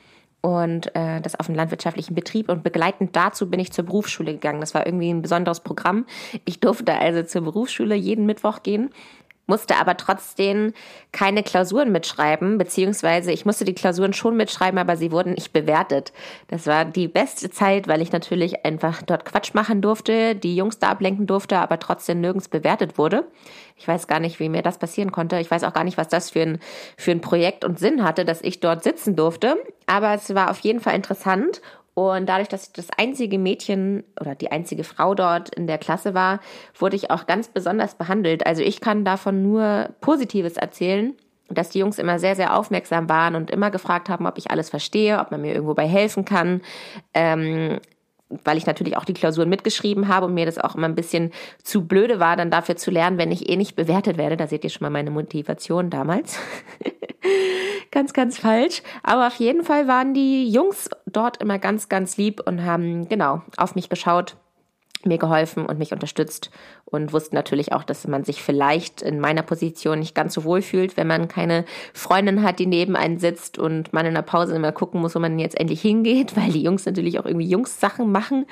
und 0.45 0.95
äh, 0.95 1.21
das 1.21 1.39
auf 1.39 1.47
dem 1.47 1.55
landwirtschaftlichen 1.55 2.13
Betrieb 2.13 2.49
und 2.49 2.61
begleitend 2.61 3.15
dazu 3.15 3.49
bin 3.49 3.59
ich 3.59 3.73
zur 3.73 3.83
Berufsschule 3.83 4.33
gegangen. 4.33 4.59
Das 4.59 4.75
war 4.75 4.85
irgendwie 4.85 5.09
ein 5.09 5.23
besonderes 5.23 5.59
Programm. 5.59 6.05
Ich 6.45 6.59
durfte 6.59 6.93
also 6.93 7.23
zur 7.23 7.41
Berufsschule 7.41 7.95
jeden 7.95 8.27
Mittwoch 8.27 8.61
gehen 8.61 8.91
musste 9.47 9.77
aber 9.77 9.97
trotzdem 9.97 10.73
keine 11.11 11.43
Klausuren 11.43 11.91
mitschreiben, 11.91 12.57
beziehungsweise 12.57 13.31
ich 13.31 13.45
musste 13.45 13.65
die 13.65 13.75
Klausuren 13.75 14.13
schon 14.13 14.35
mitschreiben, 14.35 14.79
aber 14.79 14.97
sie 14.97 15.11
wurden 15.11 15.33
nicht 15.33 15.53
bewertet. 15.53 16.13
Das 16.47 16.67
war 16.67 16.85
die 16.85 17.07
beste 17.07 17.49
Zeit, 17.49 17.87
weil 17.87 18.01
ich 18.01 18.11
natürlich 18.11 18.65
einfach 18.65 19.01
dort 19.01 19.25
Quatsch 19.25 19.53
machen 19.53 19.81
durfte, 19.81 20.35
die 20.35 20.55
Jungs 20.55 20.79
da 20.79 20.89
ablenken 20.89 21.27
durfte, 21.27 21.57
aber 21.57 21.79
trotzdem 21.79 22.21
nirgends 22.21 22.49
bewertet 22.49 22.97
wurde. 22.97 23.27
Ich 23.77 23.87
weiß 23.87 24.07
gar 24.07 24.19
nicht, 24.19 24.39
wie 24.39 24.49
mir 24.49 24.61
das 24.61 24.77
passieren 24.77 25.11
konnte. 25.11 25.39
Ich 25.39 25.51
weiß 25.51 25.63
auch 25.63 25.73
gar 25.73 25.83
nicht, 25.83 25.97
was 25.97 26.07
das 26.07 26.29
für 26.29 26.41
ein, 26.41 26.59
für 26.97 27.11
ein 27.11 27.21
Projekt 27.21 27.65
und 27.65 27.79
Sinn 27.79 28.03
hatte, 28.03 28.25
dass 28.25 28.41
ich 28.41 28.59
dort 28.59 28.83
sitzen 28.83 29.15
durfte. 29.15 29.57
Aber 29.85 30.13
es 30.13 30.33
war 30.33 30.49
auf 30.49 30.59
jeden 30.59 30.79
Fall 30.79 30.95
interessant 30.95 31.61
und 31.95 32.27
dadurch, 32.27 32.49
dass 32.49 32.67
ich 32.67 32.73
das 32.73 32.89
einzige 32.97 33.39
Mädchen 33.39 34.03
oder 34.19 34.35
die 34.35 34.51
einzige 34.51 34.83
Frau 34.83 35.15
dort 35.15 35.55
in 35.55 35.65
der 35.65 35.77
Klasse 35.77 36.13
war, 36.13 36.41
wurde 36.77 36.97
ich 36.97 37.09
auch 37.09 37.25
ganz 37.25 37.47
besonders 37.47 37.95
behandelt. 37.95 38.45
Also 38.45 38.61
ich 38.61 38.81
kann 38.81 39.05
davon 39.05 39.41
nur 39.41 39.89
Positives 40.01 40.57
erzählen, 40.57 41.15
dass 41.49 41.69
die 41.69 41.79
Jungs 41.79 41.97
immer 41.97 42.19
sehr, 42.19 42.35
sehr 42.35 42.57
aufmerksam 42.57 43.07
waren 43.07 43.35
und 43.35 43.49
immer 43.49 43.71
gefragt 43.71 44.09
haben, 44.09 44.27
ob 44.27 44.37
ich 44.37 44.51
alles 44.51 44.69
verstehe, 44.69 45.19
ob 45.19 45.31
man 45.31 45.41
mir 45.41 45.53
irgendwo 45.53 45.73
bei 45.73 45.87
helfen 45.87 46.25
kann. 46.25 46.61
Ähm, 47.13 47.79
weil 48.29 48.57
ich 48.57 48.65
natürlich 48.65 48.97
auch 48.97 49.05
die 49.05 49.13
Klausuren 49.13 49.49
mitgeschrieben 49.49 50.07
habe 50.07 50.25
und 50.25 50.33
mir 50.33 50.45
das 50.45 50.57
auch 50.57 50.75
immer 50.75 50.87
ein 50.87 50.95
bisschen 50.95 51.31
zu 51.63 51.85
blöde 51.85 52.19
war, 52.19 52.35
dann 52.35 52.51
dafür 52.51 52.75
zu 52.75 52.91
lernen, 52.91 53.17
wenn 53.17 53.31
ich 53.31 53.49
eh 53.49 53.55
nicht 53.55 53.75
bewertet 53.75 54.17
werde. 54.17 54.37
Da 54.37 54.47
seht 54.47 54.63
ihr 54.63 54.69
schon 54.69 54.85
mal 54.85 54.89
meine 54.89 55.11
Motivation 55.11 55.89
damals. 55.89 56.39
ganz, 57.91 58.13
ganz 58.13 58.39
falsch. 58.39 58.81
Aber 59.03 59.27
auf 59.27 59.35
jeden 59.35 59.63
Fall 59.63 59.87
waren 59.87 60.13
die 60.13 60.49
Jungs 60.49 60.89
dort 61.05 61.37
immer 61.41 61.59
ganz, 61.59 61.87
ganz 61.89 62.17
lieb 62.17 62.41
und 62.45 62.63
haben 62.63 63.07
genau 63.07 63.41
auf 63.57 63.75
mich 63.75 63.89
geschaut 63.89 64.35
mir 65.05 65.17
geholfen 65.17 65.65
und 65.65 65.79
mich 65.79 65.91
unterstützt 65.91 66.51
und 66.85 67.13
wussten 67.13 67.35
natürlich 67.35 67.73
auch, 67.73 67.83
dass 67.83 68.07
man 68.07 68.23
sich 68.23 68.41
vielleicht 68.41 69.01
in 69.01 69.19
meiner 69.19 69.41
Position 69.41 69.99
nicht 69.99 70.15
ganz 70.15 70.33
so 70.33 70.43
wohl 70.43 70.61
fühlt, 70.61 70.97
wenn 70.97 71.07
man 71.07 71.27
keine 71.27 71.65
Freundin 71.93 72.43
hat, 72.43 72.59
die 72.59 72.65
neben 72.65 72.95
einen 72.95 73.19
sitzt 73.19 73.57
und 73.57 73.93
man 73.93 74.05
in 74.05 74.13
der 74.13 74.21
Pause 74.21 74.55
immer 74.55 74.71
gucken 74.71 75.01
muss, 75.01 75.15
wo 75.15 75.19
man 75.19 75.39
jetzt 75.39 75.59
endlich 75.59 75.81
hingeht, 75.81 76.35
weil 76.37 76.51
die 76.51 76.63
Jungs 76.63 76.85
natürlich 76.85 77.19
auch 77.19 77.25
irgendwie 77.25 77.47
Jungs-Sachen 77.47 78.11
machen. 78.11 78.45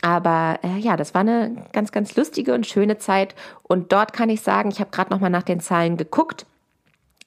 Aber 0.00 0.60
äh, 0.62 0.78
ja, 0.78 0.96
das 0.96 1.14
war 1.14 1.22
eine 1.22 1.66
ganz, 1.72 1.90
ganz 1.90 2.14
lustige 2.16 2.54
und 2.54 2.66
schöne 2.66 2.98
Zeit. 2.98 3.34
Und 3.64 3.92
dort 3.92 4.12
kann 4.12 4.30
ich 4.30 4.42
sagen, 4.42 4.70
ich 4.70 4.80
habe 4.80 4.90
gerade 4.90 5.10
noch 5.10 5.20
mal 5.20 5.30
nach 5.30 5.42
den 5.42 5.60
Zahlen 5.60 5.96
geguckt. 5.96 6.46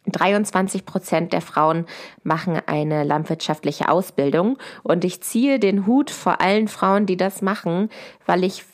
23 0.07 0.85
Prozent 0.85 1.33
der 1.33 1.41
Frauen 1.41 1.85
machen 2.23 2.59
eine 2.65 3.03
landwirtschaftliche 3.03 3.89
Ausbildung. 3.89 4.57
Und 4.83 5.05
ich 5.05 5.21
ziehe 5.21 5.59
den 5.59 5.85
Hut 5.85 6.09
vor 6.09 6.41
allen 6.41 6.67
Frauen, 6.67 7.05
die 7.05 7.17
das 7.17 7.41
machen, 7.41 7.89
weil 8.25 8.43
ich 8.43 8.65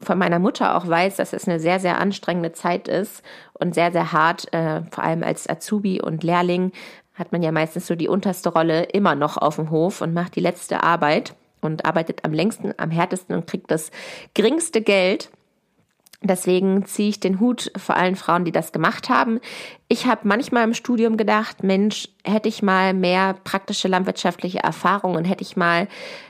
von 0.00 0.18
meiner 0.18 0.38
Mutter 0.38 0.76
auch 0.76 0.88
weiß, 0.88 1.16
dass 1.16 1.32
es 1.32 1.46
eine 1.46 1.60
sehr, 1.60 1.78
sehr 1.78 2.00
anstrengende 2.00 2.52
Zeit 2.52 2.88
ist 2.88 3.22
und 3.54 3.74
sehr, 3.74 3.92
sehr 3.92 4.12
hart, 4.12 4.52
äh, 4.52 4.82
vor 4.90 5.04
allem 5.04 5.22
als 5.22 5.48
Azubi 5.48 6.00
und 6.00 6.24
Lehrling 6.24 6.72
hat 7.14 7.30
man 7.30 7.42
ja 7.42 7.52
meistens 7.52 7.86
so 7.86 7.94
die 7.94 8.08
unterste 8.08 8.48
Rolle 8.48 8.84
immer 8.84 9.14
noch 9.14 9.36
auf 9.36 9.56
dem 9.56 9.70
Hof 9.70 10.00
und 10.00 10.14
macht 10.14 10.34
die 10.34 10.40
letzte 10.40 10.82
Arbeit 10.82 11.34
und 11.60 11.84
arbeitet 11.84 12.24
am 12.24 12.32
längsten, 12.32 12.72
am 12.78 12.90
härtesten 12.90 13.34
und 13.36 13.46
kriegt 13.46 13.70
das 13.70 13.90
geringste 14.34 14.80
Geld. 14.80 15.30
Deswegen 16.24 16.86
ziehe 16.86 17.08
ich 17.08 17.20
den 17.20 17.40
Hut 17.40 17.72
vor 17.76 17.96
allen 17.96 18.14
Frauen, 18.14 18.44
die 18.44 18.52
das 18.52 18.72
gemacht 18.72 19.08
haben. 19.08 19.40
Ich 19.88 20.06
habe 20.06 20.20
manchmal 20.28 20.64
im 20.64 20.74
Studium 20.74 21.16
gedacht, 21.16 21.64
Mensch, 21.64 22.08
hätte 22.24 22.48
ich 22.48 22.62
mal 22.62 22.94
mehr 22.94 23.34
praktische 23.44 23.88
landwirtschaftliche 23.88 24.60
Erfahrung 24.60 25.16
und 25.16 25.24
hätte 25.24 25.42
ich 25.42 25.56
mal 25.56 25.88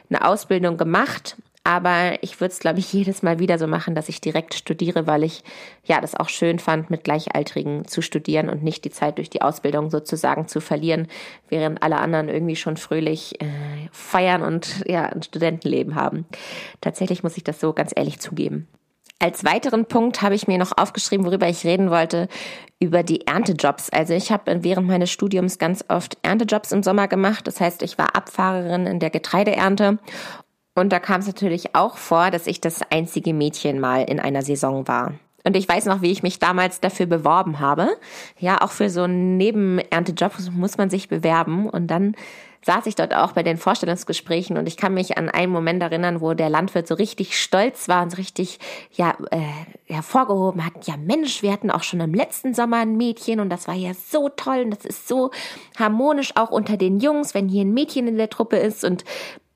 eine 0.09 0.27
Ausbildung 0.27 0.79
gemacht. 0.79 1.37
Aber 1.65 2.19
ich 2.23 2.41
würde 2.41 2.53
es, 2.53 2.59
glaube 2.59 2.81
ich, 2.81 2.93
jedes 2.93 3.23
Mal 3.23 3.39
wieder 3.39 3.59
so 3.59 3.67
machen, 3.67 3.95
dass 3.95 4.09
ich 4.09 4.21
direkt 4.21 4.55
studiere, 4.55 5.07
weil 5.07 5.23
ich 5.25 5.45
ja 5.85 6.01
das 6.01 6.15
auch 6.15 6.29
schön 6.29 6.59
fand, 6.59 6.91
mit 6.91 7.05
Gleichaltrigen 7.05 7.87
zu 7.87 8.03
studieren 8.03 8.49
und 8.49 8.63
nicht 8.63 8.85
die 8.85 8.91
Zeit 8.91 9.19
durch 9.19 9.31
die 9.31 9.43
Ausbildung 9.43 9.91
sozusagen 9.91 10.49
zu 10.49 10.61
verlieren, 10.61 11.07
während 11.49 11.83
alle 11.83 11.99
anderen 11.99 12.29
irgendwie 12.29 12.57
schon 12.57 12.79
fröhlich 12.79 13.41
äh, 13.41 13.47
feiern 13.93 14.43
und 14.43 14.85
ja 14.87 15.05
ein 15.05 15.23
Studentenleben 15.23 15.95
haben. 15.95 16.27
Tatsächlich 16.81 17.23
muss 17.23 17.37
ich 17.37 17.45
das 17.45 17.61
so 17.61 17.73
ganz 17.73 17.93
ehrlich 17.95 18.19
zugeben. 18.21 18.67
Als 19.23 19.45
weiteren 19.45 19.85
Punkt 19.85 20.21
habe 20.21 20.35
ich 20.35 20.49
mir 20.49 20.59
noch 20.59 20.77
aufgeschrieben, 20.77 21.25
worüber 21.25 21.49
ich 21.49 21.65
reden 21.65 21.91
wollte, 21.91 22.27
über 22.81 23.05
die 23.05 23.25
Erntejobs. 23.25 23.89
Also 23.91 24.15
ich 24.15 24.33
habe 24.33 24.65
während 24.65 24.89
meines 24.89 25.13
Studiums 25.13 25.59
ganz 25.59 25.85
oft 25.87 26.19
Erntejobs 26.23 26.73
im 26.73 26.83
Sommer 26.83 27.07
gemacht. 27.07 27.47
Das 27.47 27.61
heißt, 27.61 27.83
ich 27.83 27.99
war 27.99 28.17
Abfahrerin 28.17 28.85
in 28.89 28.99
der 28.99 29.11
Getreideernte. 29.11 29.99
Und 30.75 30.93
da 30.93 30.99
kam 30.99 31.21
es 31.21 31.29
natürlich 31.29 31.77
auch 31.77 31.99
vor, 31.99 32.33
dass 32.33 32.49
ich 32.49 32.61
das 32.61 32.81
einzige 32.91 33.33
Mädchen 33.33 33.79
mal 33.79 34.03
in 34.03 34.19
einer 34.19 34.43
Saison 34.43 34.89
war. 34.89 35.15
Und 35.45 35.57
ich 35.57 35.69
weiß 35.69 35.85
noch, 35.87 36.03
wie 36.03 36.11
ich 36.11 36.25
mich 36.25 36.41
damals 36.41 36.81
dafür 36.81 37.07
beworben 37.07 37.61
habe. 37.61 37.91
Ja, 38.41 38.61
auch 38.61 38.73
für 38.73 38.91
so 38.91 39.03
einen 39.03 39.37
Nebenerntejob 39.37 40.33
muss 40.51 40.79
man 40.79 40.91
sich 40.91 41.09
bewerben. 41.09 41.69
Und 41.69 41.87
dann 41.87 42.17
saß 42.65 42.87
ich 42.87 42.95
dort 42.95 43.15
auch 43.15 43.33
bei 43.33 43.43
den 43.43 43.57
Vorstellungsgesprächen 43.57 44.57
und 44.57 44.67
ich 44.67 44.77
kann 44.77 44.95
mich 44.95 45.19
an 45.19 45.29
einen 45.29 45.53
Moment 45.53 45.83
erinnern, 45.83 46.21
wo 46.21 46.35
der 46.35 46.49
Landwirt 46.49 46.87
so 46.87 46.95
richtig 46.95 47.39
stolz 47.41 47.89
war 47.89 48.03
und 48.03 48.11
so 48.11 48.17
richtig 48.17 48.59
ja 48.93 49.17
äh, 49.31 49.41
hervorgehoben 49.93 50.65
hat, 50.65 50.87
ja 50.87 50.97
Mensch, 50.97 51.43
wir 51.43 51.53
hatten 51.53 51.71
auch 51.71 51.83
schon 51.83 52.01
im 52.01 52.15
letzten 52.15 52.55
Sommer 52.55 52.79
ein 52.79 52.97
Mädchen 52.97 53.41
und 53.41 53.51
das 53.51 53.69
war 53.69 53.75
ja 53.75 53.93
so 53.95 54.29
toll 54.29 54.63
und 54.65 54.71
das 54.71 54.85
ist 54.85 55.09
so 55.09 55.31
harmonisch 55.79 56.37
auch 56.37 56.51
unter 56.51 56.77
den 56.77 57.01
Jungs, 57.01 57.35
wenn 57.35 57.49
hier 57.49 57.65
ein 57.65 57.75
Mädchen 57.75 58.07
in 58.07 58.17
der 58.17 58.31
Truppe 58.31 58.57
ist 58.57 58.85
und 58.85 59.05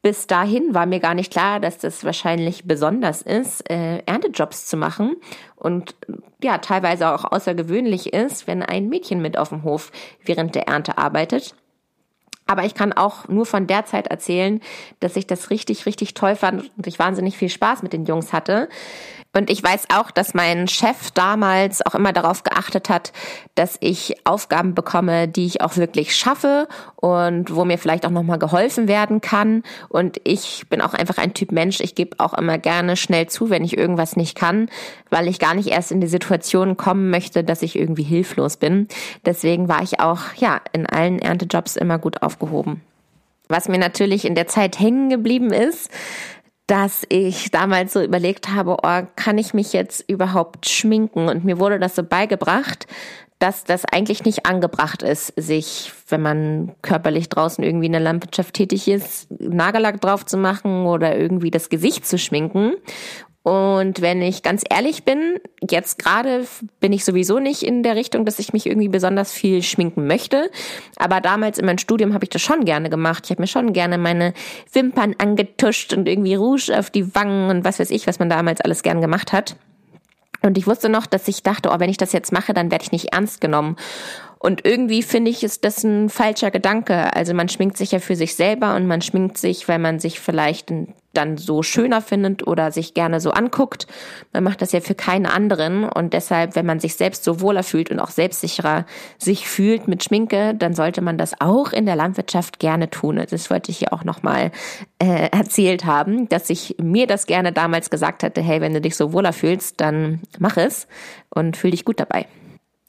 bis 0.02 0.28
dahin 0.28 0.72
war 0.72 0.86
mir 0.86 1.00
gar 1.00 1.14
nicht 1.14 1.32
klar, 1.32 1.58
dass 1.58 1.78
das 1.78 2.04
wahrscheinlich 2.04 2.64
besonders 2.64 3.22
ist, 3.22 3.68
äh, 3.68 3.98
Erntejobs 4.06 4.66
zu 4.66 4.76
machen 4.76 5.16
und 5.56 5.96
ja, 6.40 6.58
teilweise 6.58 7.08
auch 7.08 7.24
außergewöhnlich 7.24 8.12
ist, 8.12 8.46
wenn 8.46 8.62
ein 8.62 8.88
Mädchen 8.88 9.20
mit 9.20 9.36
auf 9.36 9.48
dem 9.48 9.64
Hof 9.64 9.90
während 10.24 10.54
der 10.54 10.68
Ernte 10.68 10.96
arbeitet. 10.96 11.56
Aber 12.46 12.64
ich 12.64 12.74
kann 12.74 12.92
auch 12.92 13.28
nur 13.28 13.46
von 13.46 13.66
der 13.66 13.84
Zeit 13.86 14.06
erzählen, 14.06 14.60
dass 15.00 15.16
ich 15.16 15.26
das 15.26 15.50
richtig, 15.50 15.86
richtig 15.86 16.14
toll 16.14 16.36
fand 16.36 16.70
und 16.76 16.86
ich 16.86 16.98
wahnsinnig 16.98 17.36
viel 17.36 17.48
Spaß 17.48 17.82
mit 17.82 17.92
den 17.92 18.06
Jungs 18.06 18.32
hatte. 18.32 18.68
Und 19.36 19.50
ich 19.50 19.62
weiß 19.62 19.88
auch, 19.94 20.10
dass 20.10 20.32
mein 20.32 20.66
Chef 20.66 21.10
damals 21.10 21.84
auch 21.84 21.94
immer 21.94 22.14
darauf 22.14 22.42
geachtet 22.42 22.88
hat, 22.88 23.12
dass 23.54 23.76
ich 23.80 24.14
Aufgaben 24.24 24.74
bekomme, 24.74 25.28
die 25.28 25.44
ich 25.44 25.60
auch 25.60 25.76
wirklich 25.76 26.16
schaffe 26.16 26.68
und 26.94 27.54
wo 27.54 27.66
mir 27.66 27.76
vielleicht 27.76 28.06
auch 28.06 28.10
nochmal 28.10 28.38
geholfen 28.38 28.88
werden 28.88 29.20
kann. 29.20 29.62
Und 29.90 30.18
ich 30.24 30.64
bin 30.70 30.80
auch 30.80 30.94
einfach 30.94 31.18
ein 31.18 31.34
Typ 31.34 31.52
Mensch. 31.52 31.80
Ich 31.80 31.94
gebe 31.94 32.18
auch 32.18 32.32
immer 32.32 32.56
gerne 32.56 32.96
schnell 32.96 33.26
zu, 33.26 33.50
wenn 33.50 33.62
ich 33.62 33.76
irgendwas 33.76 34.16
nicht 34.16 34.38
kann, 34.38 34.70
weil 35.10 35.28
ich 35.28 35.38
gar 35.38 35.52
nicht 35.52 35.68
erst 35.68 35.92
in 35.92 36.00
die 36.00 36.06
Situation 36.06 36.78
kommen 36.78 37.10
möchte, 37.10 37.44
dass 37.44 37.60
ich 37.60 37.76
irgendwie 37.78 38.04
hilflos 38.04 38.56
bin. 38.56 38.88
Deswegen 39.26 39.68
war 39.68 39.82
ich 39.82 40.00
auch, 40.00 40.20
ja, 40.36 40.62
in 40.72 40.86
allen 40.86 41.18
Erntejobs 41.18 41.76
immer 41.76 41.98
gut 41.98 42.22
aufgehoben. 42.22 42.80
Was 43.48 43.68
mir 43.68 43.78
natürlich 43.78 44.24
in 44.24 44.34
der 44.34 44.48
Zeit 44.48 44.80
hängen 44.80 45.08
geblieben 45.08 45.52
ist, 45.52 45.90
dass 46.66 47.04
ich 47.08 47.50
damals 47.50 47.92
so 47.92 48.02
überlegt 48.02 48.48
habe, 48.48 48.78
oh, 48.82 49.02
kann 49.14 49.38
ich 49.38 49.54
mich 49.54 49.72
jetzt 49.72 50.04
überhaupt 50.08 50.68
schminken? 50.68 51.28
Und 51.28 51.44
mir 51.44 51.60
wurde 51.60 51.78
das 51.78 51.94
so 51.94 52.02
beigebracht, 52.02 52.86
dass 53.38 53.64
das 53.64 53.84
eigentlich 53.84 54.24
nicht 54.24 54.46
angebracht 54.46 55.02
ist, 55.02 55.32
sich, 55.36 55.92
wenn 56.08 56.22
man 56.22 56.74
körperlich 56.82 57.28
draußen 57.28 57.62
irgendwie 57.62 57.86
in 57.86 57.92
der 57.92 58.00
Landwirtschaft 58.00 58.54
tätig 58.54 58.88
ist, 58.88 59.30
Nagellack 59.30 60.00
drauf 60.00 60.24
zu 60.24 60.38
machen 60.38 60.86
oder 60.86 61.16
irgendwie 61.16 61.50
das 61.50 61.68
Gesicht 61.68 62.06
zu 62.06 62.18
schminken. 62.18 62.72
Und 63.46 64.00
wenn 64.00 64.22
ich 64.22 64.42
ganz 64.42 64.64
ehrlich 64.68 65.04
bin, 65.04 65.38
jetzt 65.70 66.00
gerade 66.00 66.44
bin 66.80 66.92
ich 66.92 67.04
sowieso 67.04 67.38
nicht 67.38 67.62
in 67.62 67.84
der 67.84 67.94
Richtung, 67.94 68.24
dass 68.24 68.40
ich 68.40 68.52
mich 68.52 68.66
irgendwie 68.66 68.88
besonders 68.88 69.30
viel 69.30 69.62
schminken 69.62 70.08
möchte. 70.08 70.50
Aber 70.96 71.20
damals 71.20 71.56
in 71.60 71.66
meinem 71.66 71.78
Studium 71.78 72.12
habe 72.12 72.24
ich 72.24 72.30
das 72.30 72.42
schon 72.42 72.64
gerne 72.64 72.90
gemacht. 72.90 73.22
Ich 73.24 73.30
habe 73.30 73.40
mir 73.40 73.46
schon 73.46 73.72
gerne 73.72 73.98
meine 73.98 74.34
Wimpern 74.72 75.14
angetuscht 75.18 75.92
und 75.92 76.08
irgendwie 76.08 76.34
Rouge 76.34 76.76
auf 76.76 76.90
die 76.90 77.14
Wangen 77.14 77.48
und 77.48 77.64
was 77.64 77.78
weiß 77.78 77.90
ich, 77.90 78.08
was 78.08 78.18
man 78.18 78.28
damals 78.28 78.60
alles 78.62 78.82
gern 78.82 79.00
gemacht 79.00 79.32
hat. 79.32 79.54
Und 80.42 80.58
ich 80.58 80.66
wusste 80.66 80.88
noch, 80.88 81.06
dass 81.06 81.28
ich 81.28 81.44
dachte, 81.44 81.70
oh, 81.70 81.78
wenn 81.78 81.88
ich 81.88 81.98
das 81.98 82.12
jetzt 82.12 82.32
mache, 82.32 82.52
dann 82.52 82.72
werde 82.72 82.82
ich 82.82 82.90
nicht 82.90 83.12
ernst 83.12 83.40
genommen. 83.40 83.76
Und 84.40 84.66
irgendwie 84.66 85.04
finde 85.04 85.30
ich, 85.30 85.44
ist 85.44 85.64
das 85.64 85.84
ein 85.84 86.08
falscher 86.08 86.50
Gedanke. 86.50 87.14
Also 87.14 87.32
man 87.32 87.48
schminkt 87.48 87.76
sich 87.76 87.92
ja 87.92 88.00
für 88.00 88.16
sich 88.16 88.34
selber 88.34 88.74
und 88.74 88.88
man 88.88 89.02
schminkt 89.02 89.38
sich, 89.38 89.68
weil 89.68 89.78
man 89.78 90.00
sich 90.00 90.18
vielleicht 90.18 90.72
dann 91.16 91.36
so 91.36 91.62
schöner 91.62 92.00
findet 92.00 92.46
oder 92.46 92.70
sich 92.70 92.94
gerne 92.94 93.20
so 93.20 93.30
anguckt. 93.30 93.86
Man 94.32 94.44
macht 94.44 94.62
das 94.62 94.72
ja 94.72 94.80
für 94.80 94.94
keinen 94.94 95.26
anderen 95.26 95.84
und 95.84 96.12
deshalb, 96.12 96.56
wenn 96.56 96.66
man 96.66 96.80
sich 96.80 96.96
selbst 96.96 97.24
so 97.24 97.40
wohler 97.40 97.62
fühlt 97.62 97.90
und 97.90 98.00
auch 98.00 98.10
selbstsicherer 98.10 98.86
sich 99.18 99.48
fühlt 99.48 99.88
mit 99.88 100.04
Schminke, 100.04 100.54
dann 100.54 100.74
sollte 100.74 101.02
man 101.02 101.18
das 101.18 101.40
auch 101.40 101.72
in 101.72 101.86
der 101.86 101.96
Landwirtschaft 101.96 102.58
gerne 102.58 102.90
tun. 102.90 103.24
Das 103.28 103.50
wollte 103.50 103.70
ich 103.70 103.78
hier 103.78 103.92
auch 103.92 104.04
nochmal 104.04 104.50
äh, 104.98 105.28
erzählt 105.30 105.84
haben, 105.84 106.28
dass 106.28 106.50
ich 106.50 106.76
mir 106.80 107.06
das 107.06 107.26
gerne 107.26 107.52
damals 107.52 107.90
gesagt 107.90 108.22
hätte, 108.22 108.40
hey, 108.42 108.60
wenn 108.60 108.74
du 108.74 108.80
dich 108.80 108.96
so 108.96 109.12
wohler 109.12 109.32
fühlst, 109.32 109.80
dann 109.80 110.20
mach 110.38 110.56
es 110.56 110.86
und 111.30 111.56
fühl 111.56 111.70
dich 111.70 111.84
gut 111.84 112.00
dabei. 112.00 112.26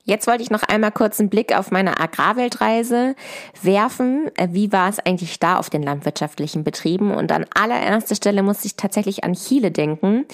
Jetzt 0.08 0.26
wollte 0.26 0.42
ich 0.42 0.50
noch 0.50 0.64
einmal 0.64 0.94
kurz 0.94 1.20
einen 1.20 1.30
Blick 1.30 1.54
auf 1.54 1.70
meine 1.70 2.00
Agrarweltreise 2.00 3.14
werfen. 3.62 4.32
Äh, 4.38 4.48
wie 4.52 4.72
war 4.72 4.88
es 4.88 5.00
eigentlich 5.00 5.38
da 5.38 5.58
auf 5.58 5.70
den 5.70 5.84
landwirtschaftlichen 5.84 6.64
Betrieben? 6.64 7.14
Und 7.14 7.30
an 7.34 7.46
allererster 7.54 8.16
Stelle 8.16 8.42
musste 8.42 8.68
ich 8.68 8.78
tatsächlich 8.78 9.26
an 9.26 9.34
Chile 9.34 9.70
denken, 9.70 10.26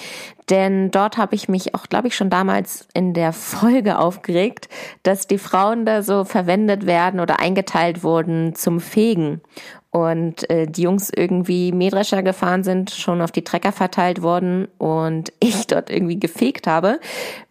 denn 0.48 0.92
dort 0.92 1.16
habe 1.16 1.34
ich 1.34 1.48
mich 1.48 1.74
auch, 1.74 1.88
glaube 1.88 2.06
ich, 2.06 2.14
schon 2.14 2.30
damals 2.30 2.86
in 2.94 3.14
der 3.14 3.32
Folge 3.32 3.98
aufgeregt, 4.04 4.68
dass 5.02 5.26
die 5.26 5.38
Frauen 5.38 5.84
da 5.84 6.04
so 6.04 6.24
verwendet 6.24 6.86
werden 6.86 7.18
oder 7.18 7.40
eingeteilt 7.40 8.04
wurden 8.04 8.54
zum 8.54 8.78
Fegen 8.78 9.40
und 9.94 10.50
äh, 10.50 10.66
die 10.66 10.82
Jungs 10.82 11.08
irgendwie 11.14 11.70
Mähdrescher 11.70 12.24
gefahren 12.24 12.64
sind, 12.64 12.90
schon 12.90 13.22
auf 13.22 13.30
die 13.30 13.44
Trecker 13.44 13.70
verteilt 13.70 14.22
worden 14.22 14.66
und 14.76 15.32
ich 15.40 15.68
dort 15.68 15.88
irgendwie 15.88 16.18
gefegt 16.18 16.66
habe. 16.66 16.98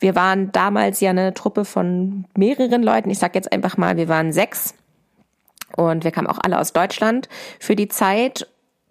Wir 0.02 0.14
waren 0.14 0.52
damals 0.52 1.00
ja 1.00 1.12
eine 1.12 1.34
Truppe 1.34 1.64
von 1.64 2.26
mehreren 2.36 2.84
Leuten. 2.84 3.10
Ich 3.10 3.20
sag 3.20 3.34
jetzt 3.36 3.54
einfach 3.54 3.78
mal, 3.78 3.96
wir 3.96 4.10
waren 4.10 4.34
sechs 4.34 4.74
und 5.78 6.04
wir 6.04 6.12
kamen 6.12 6.28
auch 6.28 6.40
alle 6.44 6.60
aus 6.60 6.74
Deutschland 6.74 7.30
für 7.62 7.78
die 7.78 7.88
Zeit 7.88 8.46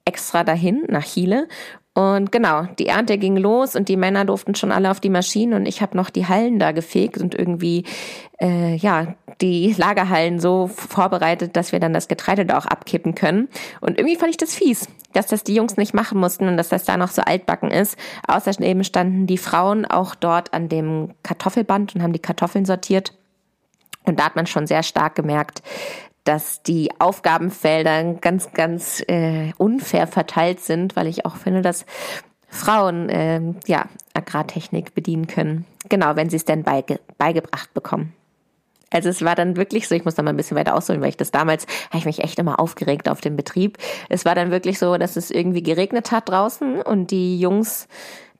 extra 0.06 0.44
dahin 0.44 0.84
nach 0.88 1.04
Chile 1.04 1.46
und 1.94 2.32
genau, 2.32 2.64
die 2.78 2.86
Ernte 2.86 3.18
ging 3.18 3.36
los 3.36 3.76
und 3.76 3.88
die 3.88 3.98
Männer 3.98 4.24
durften 4.24 4.54
schon 4.54 4.72
alle 4.72 4.90
auf 4.90 5.00
die 5.00 5.10
Maschinen 5.10 5.52
und 5.52 5.66
ich 5.66 5.82
habe 5.82 5.96
noch 5.96 6.08
die 6.08 6.26
Hallen 6.26 6.58
da 6.58 6.72
gefegt 6.72 7.18
und 7.18 7.34
irgendwie 7.34 7.84
äh, 8.40 8.76
ja 8.76 9.14
die 9.42 9.74
Lagerhallen 9.76 10.40
so 10.40 10.68
vorbereitet, 10.68 11.56
dass 11.56 11.72
wir 11.72 11.80
dann 11.80 11.92
das 11.92 12.08
Getreide 12.08 12.46
da 12.46 12.56
auch 12.56 12.64
abkippen 12.64 13.14
können. 13.14 13.48
Und 13.80 13.98
irgendwie 13.98 14.16
fand 14.16 14.30
ich 14.30 14.36
das 14.36 14.54
fies, 14.54 14.88
dass 15.12 15.26
das 15.26 15.44
die 15.44 15.54
Jungs 15.54 15.76
nicht 15.76 15.92
machen 15.92 16.18
mussten 16.18 16.48
und 16.48 16.56
dass 16.56 16.70
das 16.70 16.84
da 16.84 16.96
noch 16.96 17.10
so 17.10 17.22
altbacken 17.22 17.70
ist. 17.70 17.98
Außerdem 18.26 18.84
standen 18.84 19.26
die 19.26 19.38
Frauen 19.38 19.84
auch 19.84 20.14
dort 20.14 20.54
an 20.54 20.68
dem 20.68 21.10
Kartoffelband 21.22 21.94
und 21.94 22.02
haben 22.02 22.12
die 22.12 22.20
Kartoffeln 22.20 22.64
sortiert. 22.64 23.12
Und 24.04 24.18
da 24.18 24.24
hat 24.24 24.36
man 24.36 24.46
schon 24.46 24.66
sehr 24.66 24.82
stark 24.82 25.14
gemerkt, 25.14 25.62
dass 26.24 26.62
die 26.62 26.90
Aufgabenfelder 26.98 28.14
ganz, 28.14 28.52
ganz 28.52 29.02
äh, 29.08 29.52
unfair 29.58 30.06
verteilt 30.06 30.60
sind, 30.60 30.96
weil 30.96 31.06
ich 31.06 31.26
auch 31.26 31.36
finde, 31.36 31.62
dass 31.62 31.84
Frauen 32.48 33.08
äh, 33.08 33.40
ja 33.66 33.86
Agrartechnik 34.14 34.94
bedienen 34.94 35.26
können. 35.26 35.64
Genau, 35.88 36.16
wenn 36.16 36.30
sie 36.30 36.36
es 36.36 36.44
denn 36.44 36.62
beige 36.62 37.00
beigebracht 37.18 37.72
bekommen. 37.74 38.12
Also 38.90 39.08
es 39.08 39.22
war 39.22 39.34
dann 39.34 39.56
wirklich 39.56 39.88
so, 39.88 39.94
ich 39.94 40.04
muss 40.04 40.14
da 40.14 40.22
mal 40.22 40.30
ein 40.30 40.36
bisschen 40.36 40.56
weiter 40.56 40.74
ausholen, 40.74 41.00
weil 41.00 41.08
ich 41.08 41.16
das 41.16 41.30
damals, 41.30 41.66
habe 41.88 41.98
ich 41.98 42.04
mich 42.04 42.22
echt 42.22 42.38
immer 42.38 42.60
aufgeregt 42.60 43.08
auf 43.08 43.20
dem 43.20 43.36
Betrieb. 43.36 43.78
Es 44.10 44.24
war 44.24 44.34
dann 44.34 44.50
wirklich 44.50 44.78
so, 44.78 44.98
dass 44.98 45.16
es 45.16 45.30
irgendwie 45.30 45.62
geregnet 45.62 46.12
hat 46.12 46.28
draußen 46.28 46.82
und 46.82 47.10
die 47.10 47.40
Jungs 47.40 47.88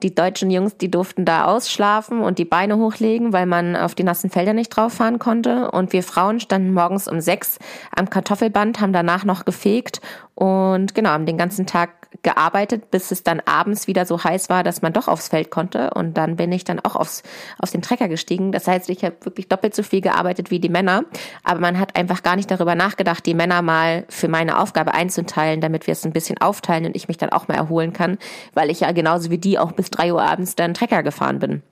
die 0.03 0.13
deutschen 0.13 0.51
Jungs, 0.51 0.77
die 0.77 0.91
durften 0.91 1.25
da 1.25 1.45
ausschlafen 1.45 2.21
und 2.21 2.37
die 2.37 2.45
Beine 2.45 2.77
hochlegen, 2.77 3.33
weil 3.33 3.45
man 3.45 3.75
auf 3.75 3.95
die 3.95 4.03
nassen 4.03 4.29
Felder 4.29 4.53
nicht 4.53 4.69
drauf 4.69 4.93
fahren 4.93 5.17
konnte. 5.17 5.71
Und 5.71 5.93
wir 5.93 6.03
Frauen 6.03 6.39
standen 6.39 6.73
morgens 6.73 7.07
um 7.07 7.21
sechs 7.21 7.57
am 7.95 8.09
Kartoffelband, 8.09 8.81
haben 8.81 8.93
danach 8.93 9.23
noch 9.23 9.45
gefegt 9.45 10.01
und 10.35 10.95
genau, 10.95 11.11
haben 11.11 11.27
den 11.27 11.37
ganzen 11.37 11.67
Tag 11.67 12.03
gearbeitet, 12.23 12.89
bis 12.89 13.11
es 13.11 13.23
dann 13.23 13.41
abends 13.45 13.87
wieder 13.87 14.05
so 14.05 14.23
heiß 14.23 14.49
war, 14.49 14.63
dass 14.63 14.81
man 14.81 14.93
doch 14.93 15.07
aufs 15.07 15.27
Feld 15.27 15.51
konnte. 15.51 15.91
Und 15.91 16.17
dann 16.17 16.35
bin 16.35 16.51
ich 16.51 16.63
dann 16.63 16.79
auch 16.79 16.95
aufs, 16.95 17.23
auf 17.59 17.71
den 17.71 17.81
Trecker 17.81 18.07
gestiegen. 18.07 18.51
Das 18.51 18.67
heißt, 18.67 18.89
ich 18.89 19.03
habe 19.03 19.15
wirklich 19.21 19.47
doppelt 19.47 19.75
so 19.75 19.83
viel 19.83 20.01
gearbeitet 20.01 20.49
wie 20.49 20.59
die 20.59 20.69
Männer. 20.69 21.05
Aber 21.43 21.59
man 21.59 21.79
hat 21.79 21.95
einfach 21.95 22.23
gar 22.23 22.35
nicht 22.35 22.49
darüber 22.49 22.75
nachgedacht, 22.75 23.25
die 23.25 23.33
Männer 23.33 23.61
mal 23.61 24.05
für 24.09 24.27
meine 24.27 24.59
Aufgabe 24.59 24.93
einzuteilen, 24.93 25.61
damit 25.61 25.87
wir 25.87 25.91
es 25.91 26.05
ein 26.05 26.13
bisschen 26.13 26.39
aufteilen 26.39 26.85
und 26.85 26.95
ich 26.95 27.07
mich 27.07 27.17
dann 27.17 27.29
auch 27.29 27.47
mal 27.47 27.55
erholen 27.55 27.93
kann, 27.93 28.17
weil 28.53 28.69
ich 28.69 28.81
ja 28.81 28.91
genauso 28.91 29.29
wie 29.29 29.37
die 29.37 29.59
auch 29.59 29.71
bis 29.71 29.91
drei 29.95 30.13
Uhr 30.13 30.21
abends 30.21 30.55
dann 30.55 30.73
Trecker 30.73 31.03
gefahren 31.03 31.39
bin. 31.39 31.63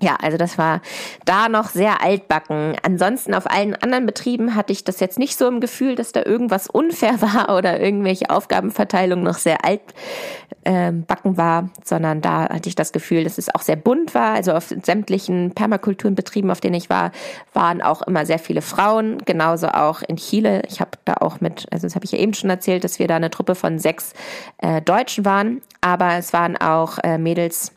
Ja, 0.00 0.16
also 0.20 0.36
das 0.36 0.58
war 0.58 0.80
da 1.24 1.48
noch 1.48 1.68
sehr 1.68 2.02
altbacken. 2.02 2.74
Ansonsten 2.82 3.32
auf 3.32 3.48
allen 3.48 3.76
anderen 3.76 4.06
Betrieben 4.06 4.56
hatte 4.56 4.72
ich 4.72 4.82
das 4.82 4.98
jetzt 4.98 5.20
nicht 5.20 5.38
so 5.38 5.46
im 5.46 5.60
Gefühl, 5.60 5.94
dass 5.94 6.10
da 6.10 6.24
irgendwas 6.24 6.68
unfair 6.68 7.20
war 7.22 7.56
oder 7.56 7.80
irgendwelche 7.80 8.28
Aufgabenverteilung 8.28 9.22
noch 9.22 9.38
sehr 9.38 9.64
altbacken 9.64 9.94
ähm, 10.64 11.36
war, 11.36 11.70
sondern 11.84 12.20
da 12.22 12.48
hatte 12.48 12.68
ich 12.68 12.74
das 12.74 12.90
Gefühl, 12.90 13.22
dass 13.22 13.38
es 13.38 13.54
auch 13.54 13.62
sehr 13.62 13.76
bunt 13.76 14.16
war. 14.16 14.34
Also 14.34 14.52
auf 14.52 14.74
sämtlichen 14.82 15.52
Permakulturenbetrieben, 15.54 16.50
auf 16.50 16.60
denen 16.60 16.74
ich 16.74 16.90
war, 16.90 17.12
waren 17.52 17.80
auch 17.80 18.02
immer 18.02 18.26
sehr 18.26 18.40
viele 18.40 18.62
Frauen. 18.62 19.18
Genauso 19.24 19.68
auch 19.68 20.02
in 20.02 20.16
Chile. 20.16 20.62
Ich 20.68 20.80
habe 20.80 20.90
da 21.04 21.14
auch 21.20 21.40
mit, 21.40 21.66
also 21.70 21.86
das 21.86 21.94
habe 21.94 22.04
ich 22.04 22.10
ja 22.10 22.18
eben 22.18 22.34
schon 22.34 22.50
erzählt, 22.50 22.82
dass 22.82 22.98
wir 22.98 23.06
da 23.06 23.14
eine 23.14 23.30
Truppe 23.30 23.54
von 23.54 23.78
sechs 23.78 24.12
äh, 24.58 24.82
Deutschen 24.82 25.24
waren, 25.24 25.62
aber 25.80 26.14
es 26.14 26.32
waren 26.32 26.56
auch 26.56 26.98
äh, 27.04 27.16
Mädels 27.16 27.73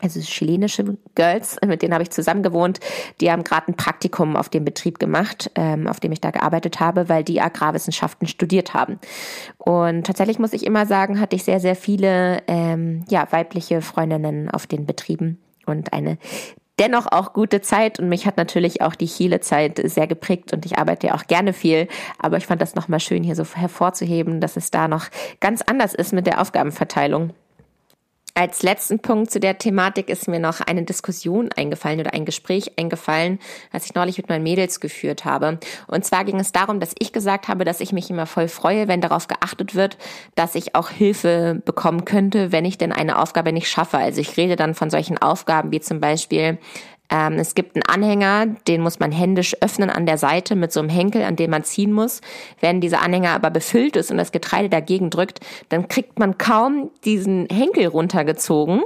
also 0.00 0.20
chilenische 0.20 0.98
Girls, 1.14 1.56
mit 1.64 1.82
denen 1.82 1.94
habe 1.94 2.02
ich 2.02 2.10
zusammen 2.10 2.42
gewohnt, 2.42 2.80
die 3.20 3.30
haben 3.30 3.44
gerade 3.44 3.68
ein 3.68 3.76
Praktikum 3.76 4.36
auf 4.36 4.48
dem 4.48 4.64
Betrieb 4.64 4.98
gemacht, 4.98 5.50
ähm, 5.54 5.86
auf 5.86 6.00
dem 6.00 6.12
ich 6.12 6.20
da 6.20 6.30
gearbeitet 6.30 6.80
habe, 6.80 7.08
weil 7.08 7.22
die 7.22 7.40
Agrarwissenschaften 7.40 8.26
studiert 8.26 8.74
haben. 8.74 8.98
Und 9.58 10.04
tatsächlich 10.04 10.38
muss 10.38 10.52
ich 10.52 10.66
immer 10.66 10.86
sagen, 10.86 11.20
hatte 11.20 11.36
ich 11.36 11.44
sehr, 11.44 11.60
sehr 11.60 11.76
viele 11.76 12.42
ähm, 12.48 13.04
ja, 13.08 13.26
weibliche 13.30 13.80
Freundinnen 13.80 14.50
auf 14.50 14.66
den 14.66 14.86
Betrieben 14.86 15.40
und 15.66 15.92
eine 15.92 16.18
dennoch 16.78 17.06
auch 17.10 17.32
gute 17.32 17.60
Zeit 17.60 18.00
und 18.00 18.08
mich 18.08 18.26
hat 18.26 18.36
natürlich 18.36 18.80
auch 18.82 18.94
die 18.94 19.06
Chile-Zeit 19.06 19.80
sehr 19.84 20.06
geprägt 20.06 20.52
und 20.52 20.66
ich 20.66 20.78
arbeite 20.78 21.08
ja 21.08 21.14
auch 21.14 21.26
gerne 21.26 21.52
viel, 21.52 21.86
aber 22.18 22.38
ich 22.38 22.46
fand 22.46 22.60
das 22.60 22.74
nochmal 22.74 22.98
schön 22.98 23.22
hier 23.22 23.36
so 23.36 23.44
hervorzuheben, 23.44 24.40
dass 24.40 24.56
es 24.56 24.70
da 24.70 24.88
noch 24.88 25.06
ganz 25.38 25.62
anders 25.62 25.94
ist 25.94 26.12
mit 26.12 26.26
der 26.26 26.40
Aufgabenverteilung. 26.40 27.34
Als 28.34 28.62
letzten 28.62 28.98
Punkt 28.98 29.30
zu 29.30 29.40
der 29.40 29.58
Thematik 29.58 30.08
ist 30.08 30.26
mir 30.26 30.40
noch 30.40 30.62
eine 30.62 30.84
Diskussion 30.84 31.50
eingefallen 31.54 32.00
oder 32.00 32.14
ein 32.14 32.24
Gespräch 32.24 32.78
eingefallen, 32.78 33.38
was 33.72 33.84
ich 33.84 33.94
neulich 33.94 34.16
mit 34.16 34.30
meinen 34.30 34.42
Mädels 34.42 34.80
geführt 34.80 35.26
habe. 35.26 35.58
Und 35.86 36.06
zwar 36.06 36.24
ging 36.24 36.40
es 36.40 36.50
darum, 36.50 36.80
dass 36.80 36.94
ich 36.98 37.12
gesagt 37.12 37.48
habe, 37.48 37.66
dass 37.66 37.80
ich 37.80 37.92
mich 37.92 38.08
immer 38.08 38.24
voll 38.24 38.48
freue, 38.48 38.88
wenn 38.88 39.02
darauf 39.02 39.28
geachtet 39.28 39.74
wird, 39.74 39.98
dass 40.34 40.54
ich 40.54 40.74
auch 40.74 40.88
Hilfe 40.88 41.60
bekommen 41.66 42.06
könnte, 42.06 42.52
wenn 42.52 42.64
ich 42.64 42.78
denn 42.78 42.90
eine 42.90 43.18
Aufgabe 43.18 43.52
nicht 43.52 43.68
schaffe. 43.68 43.98
Also 43.98 44.22
ich 44.22 44.34
rede 44.38 44.56
dann 44.56 44.72
von 44.72 44.88
solchen 44.88 45.18
Aufgaben 45.18 45.70
wie 45.70 45.80
zum 45.80 46.00
Beispiel 46.00 46.56
Ähm, 47.10 47.34
es 47.34 47.54
gibt 47.54 47.76
einen 47.76 47.82
Anhänger, 47.82 48.46
den 48.66 48.80
muss 48.80 48.98
man 48.98 49.12
händisch 49.12 49.54
öffnen 49.60 49.90
an 49.90 50.06
der 50.06 50.18
Seite 50.18 50.56
mit 50.56 50.72
so 50.72 50.80
einem 50.80 50.88
Henkel, 50.88 51.22
an 51.22 51.36
dem 51.36 51.50
man 51.50 51.64
ziehen 51.64 51.92
muss. 51.92 52.20
Wenn 52.60 52.80
dieser 52.80 53.02
Anhänger 53.02 53.30
aber 53.30 53.50
befüllt 53.50 53.96
ist 53.96 54.10
und 54.10 54.16
das 54.16 54.32
Getreide 54.32 54.68
dagegen 54.68 55.10
drückt, 55.10 55.40
dann 55.68 55.88
kriegt 55.88 56.18
man 56.18 56.38
kaum 56.38 56.90
diesen 57.04 57.46
Henkel 57.50 57.86
runtergezogen. 57.86 58.82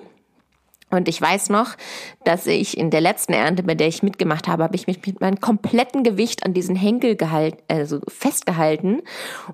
Und 0.96 1.08
ich 1.08 1.20
weiß 1.20 1.50
noch, 1.50 1.76
dass 2.24 2.46
ich 2.46 2.76
in 2.76 2.90
der 2.90 3.00
letzten 3.00 3.32
Ernte, 3.32 3.62
bei 3.62 3.74
der 3.74 3.88
ich 3.88 4.02
mitgemacht 4.02 4.48
habe, 4.48 4.62
habe 4.64 4.76
ich 4.76 4.86
mich 4.86 5.04
mit 5.06 5.20
meinem 5.20 5.40
kompletten 5.40 6.02
Gewicht 6.02 6.44
an 6.44 6.54
diesen 6.54 6.74
Henkel 6.74 7.16
gehalten, 7.16 7.62
also 7.68 8.00
festgehalten 8.08 9.02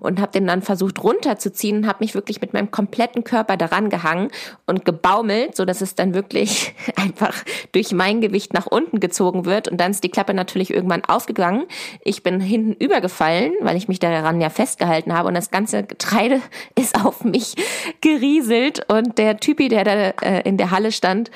und 0.00 0.20
habe 0.20 0.32
den 0.32 0.46
dann 0.46 0.62
versucht 0.62 1.02
runterzuziehen 1.02 1.78
und 1.78 1.86
habe 1.86 1.98
mich 2.00 2.14
wirklich 2.14 2.40
mit 2.40 2.52
meinem 2.52 2.70
kompletten 2.70 3.24
Körper 3.24 3.56
daran 3.56 3.90
gehangen 3.90 4.30
und 4.66 4.84
gebaumelt, 4.84 5.56
so 5.56 5.64
dass 5.64 5.80
es 5.80 5.94
dann 5.94 6.14
wirklich 6.14 6.74
einfach 6.96 7.34
durch 7.72 7.92
mein 7.92 8.20
Gewicht 8.20 8.54
nach 8.54 8.66
unten 8.66 9.00
gezogen 9.00 9.44
wird. 9.44 9.68
Und 9.68 9.80
dann 9.80 9.90
ist 9.90 10.04
die 10.04 10.10
Klappe 10.10 10.34
natürlich 10.34 10.72
irgendwann 10.72 11.04
aufgegangen. 11.04 11.64
Ich 12.02 12.22
bin 12.22 12.40
hinten 12.40 12.72
übergefallen, 12.72 13.52
weil 13.60 13.76
ich 13.76 13.88
mich 13.88 13.98
daran 13.98 14.40
ja 14.40 14.50
festgehalten 14.50 15.12
habe. 15.12 15.28
Und 15.28 15.34
das 15.34 15.50
ganze 15.50 15.82
Getreide 15.82 16.40
ist 16.78 17.04
auf 17.04 17.24
mich 17.24 17.54
gerieselt. 18.00 18.90
Und 18.90 19.18
der 19.18 19.38
Typi, 19.38 19.68
der 19.68 19.84
da 19.84 19.92
äh, 20.22 20.42
in 20.48 20.56
der 20.56 20.70
Halle 20.70 20.92
stand, 20.92 21.30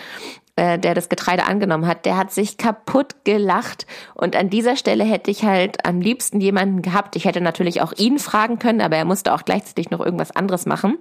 äh, 0.56 0.78
der 0.78 0.94
das 0.94 1.08
Getreide 1.08 1.44
angenommen 1.44 1.86
hat, 1.86 2.06
der 2.06 2.16
hat 2.16 2.32
sich 2.32 2.56
kaputt 2.56 3.24
gelacht. 3.24 3.86
Und 4.14 4.36
an 4.36 4.50
dieser 4.50 4.76
Stelle 4.76 5.04
hätte 5.04 5.30
ich 5.30 5.44
halt 5.44 5.84
am 5.84 6.00
liebsten 6.00 6.40
jemanden 6.40 6.82
gehabt. 6.82 7.16
Ich 7.16 7.24
hätte 7.24 7.40
natürlich 7.40 7.82
auch 7.82 7.92
ihn 7.96 8.18
fragen 8.18 8.58
können, 8.58 8.80
aber 8.80 8.96
er 8.96 9.04
musste 9.04 9.34
auch 9.34 9.44
gleichzeitig 9.44 9.90
noch 9.90 10.00
irgendwas 10.00 10.30
anderes 10.30 10.66
machen 10.66 10.98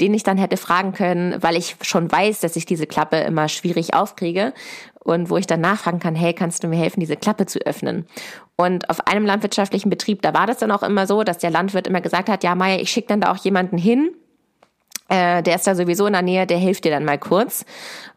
den 0.00 0.14
ich 0.14 0.22
dann 0.22 0.38
hätte 0.38 0.56
fragen 0.56 0.92
können, 0.92 1.42
weil 1.42 1.56
ich 1.56 1.76
schon 1.82 2.10
weiß, 2.10 2.40
dass 2.40 2.56
ich 2.56 2.66
diese 2.66 2.86
Klappe 2.86 3.18
immer 3.18 3.48
schwierig 3.48 3.94
aufkriege 3.94 4.54
und 5.04 5.30
wo 5.30 5.36
ich 5.36 5.46
dann 5.46 5.60
nachfragen 5.60 5.98
kann, 5.98 6.14
hey, 6.14 6.32
kannst 6.32 6.62
du 6.62 6.68
mir 6.68 6.78
helfen, 6.78 7.00
diese 7.00 7.16
Klappe 7.16 7.46
zu 7.46 7.58
öffnen? 7.60 8.06
Und 8.56 8.88
auf 8.88 9.06
einem 9.06 9.26
landwirtschaftlichen 9.26 9.90
Betrieb, 9.90 10.22
da 10.22 10.32
war 10.34 10.46
das 10.46 10.58
dann 10.58 10.70
auch 10.70 10.82
immer 10.82 11.06
so, 11.06 11.22
dass 11.22 11.38
der 11.38 11.50
Landwirt 11.50 11.86
immer 11.86 12.00
gesagt 12.00 12.28
hat, 12.28 12.44
ja, 12.44 12.54
Maya, 12.54 12.80
ich 12.80 12.90
schicke 12.90 13.08
dann 13.08 13.20
da 13.20 13.32
auch 13.32 13.44
jemanden 13.44 13.76
hin, 13.76 14.14
äh, 15.12 15.42
der 15.42 15.56
ist 15.56 15.66
da 15.66 15.74
sowieso 15.74 16.06
in 16.06 16.14
der 16.14 16.22
Nähe, 16.22 16.46
der 16.46 16.56
hilft 16.56 16.84
dir 16.84 16.90
dann 16.90 17.04
mal 17.04 17.18
kurz. 17.18 17.66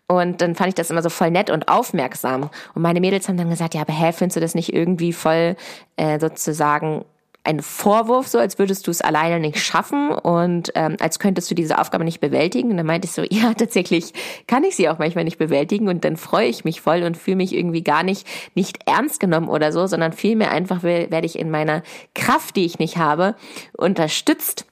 Und 0.07 0.41
dann 0.41 0.55
fand 0.55 0.69
ich 0.69 0.75
das 0.75 0.91
immer 0.91 1.01
so 1.01 1.09
voll 1.09 1.31
nett 1.31 1.49
und 1.49 1.67
aufmerksam. 1.67 2.49
Und 2.73 2.81
meine 2.81 3.01
Mädels 3.01 3.27
haben 3.27 3.37
dann 3.37 3.49
gesagt, 3.49 3.73
ja, 3.73 3.81
aber 3.81 3.93
hä, 3.93 4.13
findest 4.13 4.37
du 4.37 4.39
das 4.39 4.55
nicht 4.55 4.71
irgendwie 4.71 5.11
voll 5.11 5.57
äh, 5.97 6.19
sozusagen 6.19 7.03
ein 7.43 7.61
Vorwurf, 7.61 8.27
so 8.27 8.39
als 8.39 8.57
würdest 8.57 8.87
du 8.87 8.91
es 8.91 9.01
alleine 9.01 9.39
nicht 9.39 9.59
schaffen 9.59 10.09
und 10.09 10.71
ähm, 10.73 10.97
als 10.99 11.19
könntest 11.19 11.51
du 11.51 11.53
diese 11.53 11.77
Aufgabe 11.77 12.03
nicht 12.03 12.19
bewältigen. 12.19 12.71
Und 12.71 12.77
dann 12.77 12.85
meinte 12.85 13.07
ich 13.07 13.11
so, 13.11 13.23
ja, 13.29 13.53
tatsächlich 13.53 14.13
kann 14.47 14.63
ich 14.63 14.75
sie 14.75 14.87
auch 14.87 14.97
manchmal 14.97 15.25
nicht 15.25 15.37
bewältigen 15.37 15.89
und 15.89 16.05
dann 16.05 16.17
freue 16.17 16.47
ich 16.47 16.63
mich 16.63 16.81
voll 16.81 17.03
und 17.03 17.17
fühle 17.17 17.37
mich 17.37 17.53
irgendwie 17.53 17.83
gar 17.83 18.03
nicht 18.03 18.25
nicht 18.55 18.87
ernst 18.87 19.19
genommen 19.19 19.49
oder 19.49 19.71
so, 19.71 19.85
sondern 19.85 20.13
vielmehr 20.13 20.51
einfach 20.51 20.81
werde 20.81 21.25
ich 21.25 21.37
in 21.37 21.51
meiner 21.51 21.83
Kraft, 22.13 22.55
die 22.55 22.65
ich 22.65 22.79
nicht 22.79 22.97
habe, 22.97 23.35
unterstützt 23.73 24.65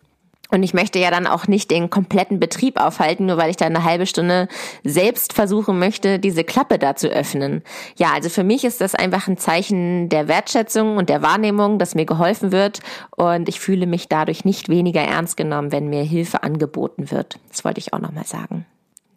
und 0.54 0.64
ich 0.64 0.74
möchte 0.74 1.00
ja 1.00 1.12
dann 1.12 1.28
auch 1.28 1.48
nicht 1.48 1.72
den 1.72 1.90
kompletten 1.90 2.40
Betrieb 2.40 2.80
aufhalten, 2.80 3.26
nur 3.26 3.38
weil 3.38 3.50
ich 3.50 3.58
da 3.58 3.66
eine 3.66 3.84
halbe 3.84 4.06
Stunde 4.06 4.48
selbst 4.84 5.34
versuchen 5.34 5.80
möchte, 5.80 6.20
diese 6.20 6.44
Klappe 6.44 6.78
da 6.78 6.96
zu 6.96 7.10
öffnen. 7.10 7.64
Ja, 7.96 8.14
also 8.14 8.30
für 8.30 8.44
mich 8.44 8.64
ist 8.64 8.80
das 8.80 8.96
einfach 8.96 9.28
ein 9.28 9.38
Zeichen 9.38 10.10
der 10.10 10.28
Wertschätzung 10.28 10.98
und 10.98 11.10
der 11.10 11.22
Wahrnehmung, 11.22 11.80
dass 11.80 11.96
mir 11.96 12.06
geholfen 12.06 12.52
wird. 12.52 12.80
Und 13.16 13.50
ich 13.50 13.60
fühle 13.60 13.88
mich 13.88 14.08
dadurch 14.08 14.46
nicht 14.46 14.70
weniger 14.70 15.02
ernst 15.02 15.38
genommen, 15.38 15.72
wenn 15.72 15.90
mir 15.90 16.04
Hilfe 16.04 16.44
angeboten 16.44 17.12
wird. 17.12 17.40
Das 17.50 17.66
wollte 17.66 17.80
ich 17.80 17.94
auch 17.94 18.00
nochmal 18.00 18.26
sagen. 18.26 18.66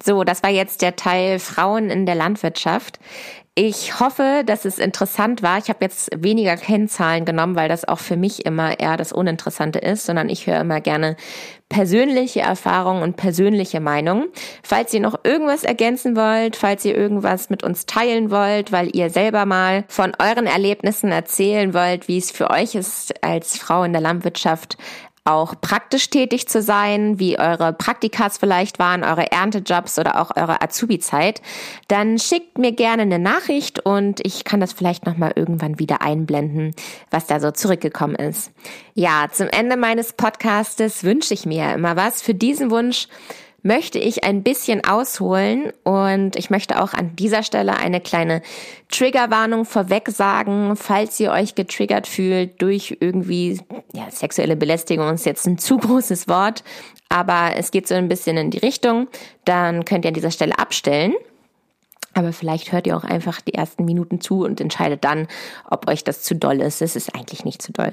So, 0.03 0.25
das 0.25 0.43
war 0.43 0.51
jetzt 0.51 0.83
der 0.83 0.97
Teil 0.97 1.39
Frauen 1.39 1.91
in 1.91 2.07
der 2.07 2.15
Landwirtschaft. 2.15 2.99
Ich 3.59 4.01
hoffe, 4.01 4.43
dass 4.45 4.67
es 4.67 4.79
interessant 4.79 5.43
war. 5.43 5.57
Ich 5.57 5.71
habe 5.71 5.79
jetzt 5.81 6.11
weniger 6.15 6.59
Kennzahlen 6.59 7.25
genommen, 7.25 7.57
weil 7.57 7.71
das 7.71 7.89
auch 7.89 8.01
für 8.01 8.19
mich 8.19 8.45
immer 8.45 8.79
eher 8.79 8.99
das 8.99 9.15
Uninteressante 9.15 9.79
ist, 9.79 10.05
sondern 10.05 10.29
ich 10.29 10.47
höre 10.47 10.61
immer 10.61 10.83
gerne 10.83 11.17
persönliche 11.71 12.41
Erfahrungen 12.41 13.03
und 13.03 13.17
persönliche 13.17 13.81
Meinungen. 13.81 14.29
Falls 14.63 14.93
ihr 14.93 15.01
noch 15.01 15.25
irgendwas 15.25 15.65
ergänzen 15.65 16.17
wollt, 16.17 16.55
falls 16.55 16.85
ihr 16.85 16.95
irgendwas 16.95 17.49
mit 17.49 17.63
uns 17.63 17.87
teilen 17.87 18.31
wollt, 18.31 18.73
weil 18.73 18.95
ihr 18.95 19.09
selber 19.09 19.47
mal 19.47 19.85
von 19.89 20.13
euren 20.19 20.47
Erlebnissen 20.47 21.11
erzählen 21.11 21.73
wollt, 21.73 22.09
wie 22.09 22.19
es 22.19 22.31
für 22.31 22.51
euch 22.51 22.75
ist, 22.75 23.25
als 23.25 23.57
Frau 23.57 23.85
in 23.85 23.93
der 23.93 24.03
Landwirtschaft 24.03 24.77
auch 25.27 25.55
praktisch 25.61 26.11
tätig 26.11 26.49
zu 26.49 26.63
sein, 26.63 27.19
wie 27.19 27.39
eure 27.39 27.73
Praktikas 27.73 28.39
vielleicht 28.39 28.79
waren, 28.79 29.05
eure 29.05 29.31
Erntejobs 29.33 29.99
oder 29.99 30.21
auch 30.21 30.37
eure 30.37 30.63
Azubi-Zeit, 30.63 31.43
dann 31.89 32.19
schickt 32.19 32.59
mir 32.59 32.73
gerne 32.73 33.03
eine 33.03 33.19
Nachricht 33.19 33.81
und 33.81 34.25
ich 34.25 34.45
kann 34.45 34.61
das 34.61 34.73
vielleicht 34.73 35.07
nochmal 35.07 35.33
irgendwann 35.35 35.79
wieder 35.79 36.03
einblenden, 36.03 36.75
was 37.11 37.27
da 37.27 37.41
so 37.41 37.51
zurückgekommen 37.51 38.17
ist. 38.17 38.51
Ja, 38.95 39.27
zum 39.31 39.49
Ende 39.49 39.77
meines 39.77 40.13
Podcastes 40.13 41.05
wünsche 41.05 41.35
ich 41.35 41.47
mir 41.47 41.75
immer 41.75 41.97
was. 41.97 42.23
Für 42.23 42.35
diesen 42.35 42.71
Wunsch 42.71 43.09
möchte 43.67 43.99
ich 43.99 44.25
ein 44.25 44.43
bisschen 44.43 44.85
ausholen 44.85 45.73
und 45.83 46.37
ich 46.37 46.51
möchte 46.51 46.81
auch 46.81 46.95
an 46.95 47.17
dieser 47.17 47.43
Stelle 47.43 47.77
eine 47.77 48.01
kleine 48.01 48.41
Triggerwarnung 48.91 49.65
vorweg 49.65 50.09
sagen, 50.09 50.77
falls 50.77 51.19
ihr 51.19 51.33
euch 51.33 51.55
getriggert 51.55 52.07
fühlt 52.07 52.63
durch 52.63 52.97
irgendwie, 53.01 53.61
ja, 53.93 54.11
sexuelle 54.11 54.57
Belästigung 54.57 55.13
ist 55.13 55.27
jetzt 55.27 55.47
ein 55.47 55.59
zu 55.59 55.79
großes 55.79 56.29
Wort, 56.29 56.63
aber 57.09 57.53
es 57.57 57.71
geht 57.71 57.89
so 57.89 57.95
ein 57.95 58.09
bisschen 58.09 58.37
in 58.37 58.51
die 58.51 58.59
Richtung, 58.59 59.09
dann 59.45 59.85
könnt 59.85 60.05
ihr 60.05 60.09
an 60.09 60.15
dieser 60.15 60.31
Stelle 60.31 60.59
abstellen. 60.59 61.15
Aber 62.15 62.33
vielleicht 62.33 62.73
hört 62.73 62.87
ihr 62.87 62.97
auch 62.97 63.05
einfach 63.05 63.43
die 63.43 63.53
ersten 63.53 63.85
Minuten 63.85 64.23
zu 64.23 64.43
und 64.43 64.59
entscheidet 64.63 65.05
dann, 65.05 65.29
ob 65.71 65.87
euch 65.87 66.03
das 66.03 66.23
zu 66.23 66.35
doll 66.35 66.63
ist. 66.63 66.81
Es 66.81 66.97
ist 66.97 67.15
eigentlich 67.15 67.45
nicht 67.45 67.61
zu 67.61 67.73
doll. 67.73 67.93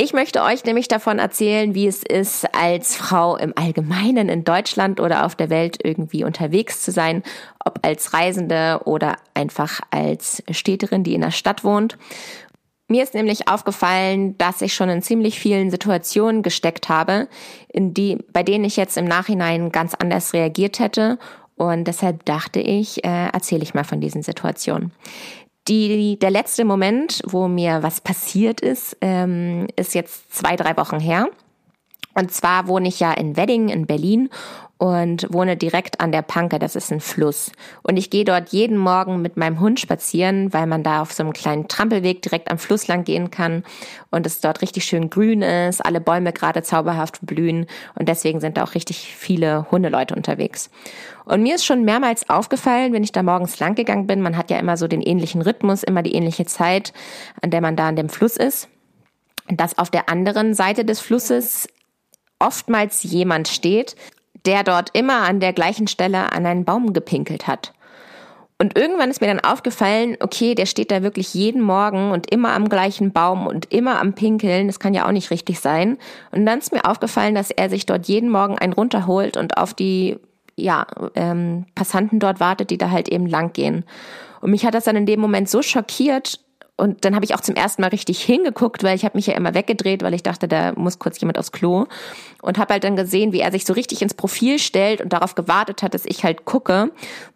Ich 0.00 0.12
möchte 0.12 0.44
euch 0.44 0.64
nämlich 0.64 0.86
davon 0.86 1.18
erzählen, 1.18 1.74
wie 1.74 1.88
es 1.88 2.04
ist, 2.04 2.54
als 2.54 2.94
Frau 2.94 3.36
im 3.36 3.52
Allgemeinen 3.56 4.28
in 4.28 4.44
Deutschland 4.44 5.00
oder 5.00 5.26
auf 5.26 5.34
der 5.34 5.50
Welt 5.50 5.78
irgendwie 5.82 6.22
unterwegs 6.22 6.82
zu 6.82 6.92
sein, 6.92 7.24
ob 7.64 7.84
als 7.84 8.14
Reisende 8.14 8.82
oder 8.84 9.16
einfach 9.34 9.80
als 9.90 10.40
Städterin, 10.52 11.02
die 11.02 11.14
in 11.14 11.22
der 11.22 11.32
Stadt 11.32 11.64
wohnt. 11.64 11.98
Mir 12.86 13.02
ist 13.02 13.14
nämlich 13.14 13.48
aufgefallen, 13.48 14.38
dass 14.38 14.62
ich 14.62 14.72
schon 14.72 14.88
in 14.88 15.02
ziemlich 15.02 15.40
vielen 15.40 15.68
Situationen 15.72 16.44
gesteckt 16.44 16.88
habe, 16.88 17.26
in 17.66 17.92
die, 17.92 18.18
bei 18.32 18.44
denen 18.44 18.64
ich 18.64 18.76
jetzt 18.76 18.96
im 18.96 19.04
Nachhinein 19.04 19.72
ganz 19.72 19.94
anders 19.94 20.32
reagiert 20.32 20.78
hätte. 20.78 21.18
Und 21.56 21.88
deshalb 21.88 22.24
dachte 22.24 22.60
ich, 22.60 23.04
äh, 23.04 23.30
erzähle 23.32 23.64
ich 23.64 23.74
mal 23.74 23.82
von 23.82 24.00
diesen 24.00 24.22
Situationen. 24.22 24.92
Die, 25.68 26.18
der 26.18 26.30
letzte 26.30 26.64
Moment, 26.64 27.20
wo 27.26 27.46
mir 27.46 27.82
was 27.82 28.00
passiert 28.00 28.60
ist, 28.60 28.96
ähm, 29.00 29.66
ist 29.76 29.94
jetzt 29.94 30.34
zwei, 30.34 30.56
drei 30.56 30.76
Wochen 30.76 30.98
her. 30.98 31.28
Und 32.14 32.32
zwar 32.32 32.66
wohne 32.68 32.88
ich 32.88 33.00
ja 33.00 33.12
in 33.12 33.36
Wedding 33.36 33.68
in 33.68 33.86
Berlin 33.86 34.30
und 34.78 35.26
wohne 35.30 35.56
direkt 35.56 36.00
an 36.00 36.12
der 36.12 36.22
Panke, 36.22 36.60
das 36.60 36.76
ist 36.76 36.92
ein 36.92 37.00
Fluss. 37.00 37.50
Und 37.82 37.96
ich 37.96 38.10
gehe 38.10 38.24
dort 38.24 38.50
jeden 38.50 38.78
Morgen 38.78 39.20
mit 39.20 39.36
meinem 39.36 39.58
Hund 39.58 39.80
spazieren, 39.80 40.52
weil 40.52 40.68
man 40.68 40.84
da 40.84 41.02
auf 41.02 41.12
so 41.12 41.24
einem 41.24 41.32
kleinen 41.32 41.66
Trampelweg 41.66 42.22
direkt 42.22 42.48
am 42.48 42.58
Fluss 42.58 42.86
lang 42.86 43.02
gehen 43.02 43.32
kann 43.32 43.64
und 44.10 44.24
es 44.24 44.40
dort 44.40 44.62
richtig 44.62 44.84
schön 44.84 45.10
grün 45.10 45.42
ist, 45.42 45.84
alle 45.84 46.00
Bäume 46.00 46.32
gerade 46.32 46.62
zauberhaft 46.62 47.18
blühen 47.22 47.66
und 47.96 48.08
deswegen 48.08 48.38
sind 48.38 48.56
da 48.56 48.62
auch 48.62 48.76
richtig 48.76 49.14
viele 49.16 49.68
Hundeleute 49.72 50.14
unterwegs. 50.14 50.70
Und 51.24 51.42
mir 51.42 51.56
ist 51.56 51.66
schon 51.66 51.84
mehrmals 51.84 52.30
aufgefallen, 52.30 52.92
wenn 52.92 53.04
ich 53.04 53.12
da 53.12 53.24
morgens 53.24 53.58
lang 53.58 53.74
gegangen 53.74 54.06
bin, 54.06 54.22
man 54.22 54.36
hat 54.36 54.50
ja 54.50 54.58
immer 54.58 54.76
so 54.76 54.86
den 54.86 55.02
ähnlichen 55.02 55.42
Rhythmus, 55.42 55.82
immer 55.82 56.02
die 56.02 56.14
ähnliche 56.14 56.46
Zeit, 56.46 56.92
an 57.42 57.50
der 57.50 57.60
man 57.60 57.74
da 57.74 57.88
an 57.88 57.96
dem 57.96 58.08
Fluss 58.08 58.36
ist, 58.36 58.68
dass 59.48 59.76
auf 59.76 59.90
der 59.90 60.08
anderen 60.08 60.54
Seite 60.54 60.84
des 60.84 61.00
Flusses 61.00 61.68
oftmals 62.38 63.02
jemand 63.02 63.48
steht 63.48 63.96
der 64.46 64.64
dort 64.64 64.90
immer 64.92 65.22
an 65.22 65.40
der 65.40 65.52
gleichen 65.52 65.86
Stelle 65.86 66.32
an 66.32 66.46
einen 66.46 66.64
Baum 66.64 66.92
gepinkelt 66.92 67.46
hat. 67.46 67.72
Und 68.60 68.76
irgendwann 68.76 69.10
ist 69.10 69.20
mir 69.20 69.28
dann 69.28 69.38
aufgefallen, 69.38 70.16
okay, 70.18 70.56
der 70.56 70.66
steht 70.66 70.90
da 70.90 71.04
wirklich 71.04 71.32
jeden 71.32 71.62
Morgen 71.62 72.10
und 72.10 72.28
immer 72.32 72.54
am 72.54 72.68
gleichen 72.68 73.12
Baum 73.12 73.46
und 73.46 73.72
immer 73.72 74.00
am 74.00 74.14
Pinkeln. 74.14 74.66
Das 74.66 74.80
kann 74.80 74.94
ja 74.94 75.06
auch 75.06 75.12
nicht 75.12 75.30
richtig 75.30 75.60
sein. 75.60 75.96
Und 76.32 76.44
dann 76.44 76.58
ist 76.58 76.72
mir 76.72 76.84
aufgefallen, 76.84 77.36
dass 77.36 77.52
er 77.52 77.70
sich 77.70 77.86
dort 77.86 78.08
jeden 78.08 78.30
Morgen 78.30 78.58
einen 78.58 78.72
runterholt 78.72 79.36
und 79.36 79.56
auf 79.56 79.74
die 79.74 80.18
ja, 80.56 80.88
ähm, 81.14 81.66
Passanten 81.76 82.18
dort 82.18 82.40
wartet, 82.40 82.70
die 82.70 82.78
da 82.78 82.90
halt 82.90 83.08
eben 83.08 83.26
lang 83.26 83.52
gehen. 83.52 83.84
Und 84.40 84.50
mich 84.50 84.66
hat 84.66 84.74
das 84.74 84.84
dann 84.84 84.96
in 84.96 85.06
dem 85.06 85.20
Moment 85.20 85.48
so 85.48 85.62
schockiert, 85.62 86.40
und 86.78 87.04
dann 87.04 87.16
habe 87.16 87.24
ich 87.24 87.34
auch 87.34 87.40
zum 87.40 87.56
ersten 87.56 87.82
Mal 87.82 87.88
richtig 87.88 88.22
hingeguckt, 88.22 88.84
weil 88.84 88.94
ich 88.94 89.04
habe 89.04 89.18
mich 89.18 89.26
ja 89.26 89.34
immer 89.34 89.52
weggedreht, 89.52 90.04
weil 90.04 90.14
ich 90.14 90.22
dachte, 90.22 90.46
da 90.46 90.72
muss 90.76 91.00
kurz 91.00 91.20
jemand 91.20 91.36
aufs 91.36 91.50
Klo. 91.50 91.86
Und 92.40 92.56
habe 92.56 92.74
halt 92.74 92.84
dann 92.84 92.94
gesehen, 92.94 93.32
wie 93.32 93.40
er 93.40 93.50
sich 93.50 93.64
so 93.64 93.72
richtig 93.72 94.00
ins 94.00 94.14
Profil 94.14 94.60
stellt 94.60 95.00
und 95.00 95.12
darauf 95.12 95.34
gewartet 95.34 95.82
hat, 95.82 95.92
dass 95.92 96.06
ich 96.06 96.22
halt 96.22 96.44
gucke. 96.44 96.82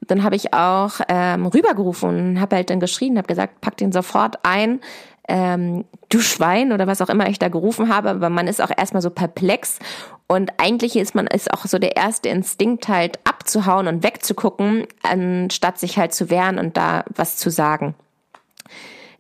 Und 0.01 0.11
dann 0.11 0.23
habe 0.23 0.37
ich 0.37 0.55
auch 0.55 1.01
ähm, 1.09 1.47
rübergerufen 1.47 2.09
und 2.09 2.41
habe 2.41 2.55
halt 2.55 2.71
dann 2.71 2.79
geschrien, 2.79 3.19
habe 3.19 3.27
gesagt, 3.27 3.61
pack 3.61 3.77
den 3.77 3.91
sofort 3.91 4.39
ein, 4.45 4.81
ähm, 5.29 5.87
du 6.09 6.21
Schwein 6.21 6.73
oder 6.73 6.87
was 6.87 7.03
auch 7.03 7.09
immer 7.09 7.29
ich 7.29 7.41
da 7.41 7.49
gerufen 7.49 7.93
habe. 7.93 8.11
Aber 8.11 8.31
man 8.31 8.47
ist 8.47 8.63
auch 8.63 8.71
erstmal 8.77 9.03
so 9.03 9.11
perplex 9.11 9.81
Und 10.29 10.53
eigentlich 10.59 10.95
ist 10.95 11.17
man 11.17 11.27
ist 11.27 11.53
auch 11.53 11.67
so 11.67 11.81
der 11.81 11.97
erste 11.97 12.29
Instinkt 12.29 12.87
halt 12.87 13.19
abzuhauen 13.25 13.89
und 13.89 14.05
wegzugucken, 14.05 14.87
anstatt 15.03 15.81
sich 15.81 15.99
halt 15.99 16.15
zu 16.15 16.31
wehren 16.31 16.61
und 16.61 16.77
da 16.77 17.05
was 17.13 17.39
zu 17.39 17.51
sagen. 17.51 17.97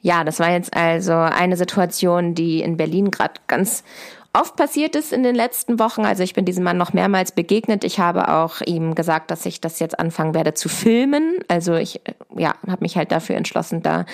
Ja, 0.02 0.24
das 0.24 0.40
war 0.40 0.50
jetzt 0.50 0.76
also 0.76 1.12
eine 1.14 1.56
Situation, 1.56 2.34
die 2.34 2.60
in 2.60 2.76
Berlin 2.76 3.10
gerade 3.10 3.34
ganz 3.46 3.84
oft 4.32 4.56
passiert 4.56 4.96
ist 4.96 5.12
in 5.12 5.22
den 5.22 5.34
letzten 5.34 5.78
Wochen. 5.78 6.04
Also 6.04 6.22
ich 6.22 6.34
bin 6.34 6.44
diesem 6.44 6.64
Mann 6.64 6.76
noch 6.76 6.92
mehrmals 6.92 7.32
begegnet. 7.32 7.84
Ich 7.84 8.00
habe 8.00 8.28
auch 8.28 8.60
ihm 8.62 8.94
gesagt, 8.94 9.30
dass 9.30 9.46
ich 9.46 9.60
das 9.60 9.78
jetzt 9.78 9.98
anfangen 9.98 10.34
werde 10.34 10.54
zu 10.54 10.68
filmen. 10.68 11.38
Also 11.48 11.74
ich 11.74 12.00
ja, 12.36 12.54
habe 12.66 12.80
mich 12.80 12.96
halt 12.96 13.12
dafür 13.12 13.36
entschlossen, 13.36 13.82
da 13.82 14.04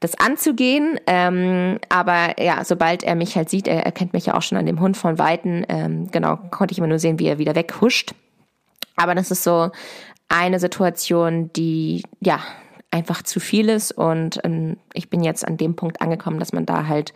das 0.00 0.14
anzugehen. 0.18 0.98
Ähm, 1.06 1.78
aber 1.88 2.40
ja, 2.40 2.64
sobald 2.64 3.02
er 3.02 3.14
mich 3.14 3.36
halt 3.36 3.50
sieht, 3.50 3.68
er 3.68 3.84
erkennt 3.84 4.12
mich 4.12 4.26
ja 4.26 4.34
auch 4.34 4.42
schon 4.42 4.58
an 4.58 4.66
dem 4.66 4.80
Hund 4.80 4.96
von 4.96 5.18
Weitem, 5.18 5.64
ähm, 5.68 6.10
genau, 6.10 6.36
konnte 6.50 6.72
ich 6.72 6.78
immer 6.78 6.86
nur 6.86 7.00
sehen, 7.00 7.18
wie 7.18 7.26
er 7.26 7.38
wieder 7.38 7.54
weghuscht. 7.54 8.14
Aber 8.96 9.14
das 9.14 9.30
ist 9.30 9.42
so 9.42 9.70
eine 10.28 10.60
Situation, 10.60 11.50
die 11.52 12.02
ja 12.20 12.40
einfach 12.90 13.22
zu 13.22 13.38
viel 13.38 13.68
ist 13.68 13.92
und 13.92 14.40
ähm, 14.44 14.78
ich 14.94 15.10
bin 15.10 15.22
jetzt 15.22 15.46
an 15.46 15.58
dem 15.58 15.76
Punkt 15.76 16.00
angekommen, 16.00 16.38
dass 16.38 16.52
man 16.52 16.64
da 16.64 16.86
halt 16.86 17.12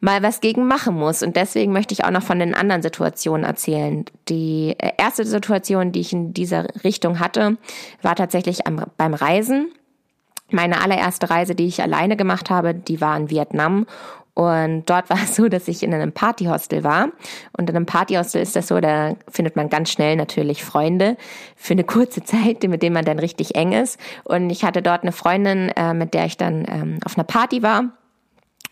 mal 0.00 0.22
was 0.22 0.40
gegen 0.40 0.66
machen 0.66 0.96
muss 0.96 1.22
und 1.22 1.36
deswegen 1.36 1.72
möchte 1.72 1.94
ich 1.94 2.04
auch 2.04 2.10
noch 2.10 2.22
von 2.22 2.40
den 2.40 2.54
anderen 2.54 2.82
Situationen 2.82 3.44
erzählen. 3.44 4.04
Die 4.28 4.74
äh, 4.78 4.92
erste 4.98 5.24
Situation, 5.24 5.92
die 5.92 6.00
ich 6.00 6.12
in 6.12 6.34
dieser 6.34 6.66
Richtung 6.82 7.20
hatte, 7.20 7.56
war 8.02 8.16
tatsächlich 8.16 8.66
am, 8.66 8.84
beim 8.96 9.14
Reisen. 9.14 9.68
Meine 10.50 10.82
allererste 10.82 11.30
Reise, 11.30 11.54
die 11.54 11.66
ich 11.66 11.82
alleine 11.82 12.16
gemacht 12.16 12.50
habe, 12.50 12.74
die 12.74 13.00
war 13.00 13.16
in 13.16 13.30
Vietnam 13.30 13.86
und 14.36 14.84
dort 14.84 15.08
war 15.08 15.16
es 15.22 15.34
so, 15.34 15.48
dass 15.48 15.66
ich 15.66 15.82
in 15.82 15.94
einem 15.94 16.12
Partyhostel 16.12 16.84
war. 16.84 17.08
Und 17.56 17.70
in 17.70 17.74
einem 17.74 17.86
Partyhostel 17.86 18.42
ist 18.42 18.54
das 18.54 18.68
so, 18.68 18.78
da 18.80 19.16
findet 19.30 19.56
man 19.56 19.70
ganz 19.70 19.90
schnell 19.90 20.14
natürlich 20.14 20.62
Freunde 20.62 21.16
für 21.56 21.72
eine 21.72 21.84
kurze 21.84 22.22
Zeit, 22.22 22.62
mit 22.64 22.82
denen 22.82 22.92
man 22.92 23.06
dann 23.06 23.18
richtig 23.18 23.54
eng 23.54 23.72
ist. 23.72 23.98
Und 24.24 24.50
ich 24.50 24.62
hatte 24.62 24.82
dort 24.82 25.02
eine 25.02 25.12
Freundin, 25.12 25.70
äh, 25.70 25.94
mit 25.94 26.12
der 26.12 26.26
ich 26.26 26.36
dann 26.36 26.66
ähm, 26.68 26.98
auf 27.06 27.16
einer 27.16 27.24
Party 27.24 27.62
war. 27.62 27.84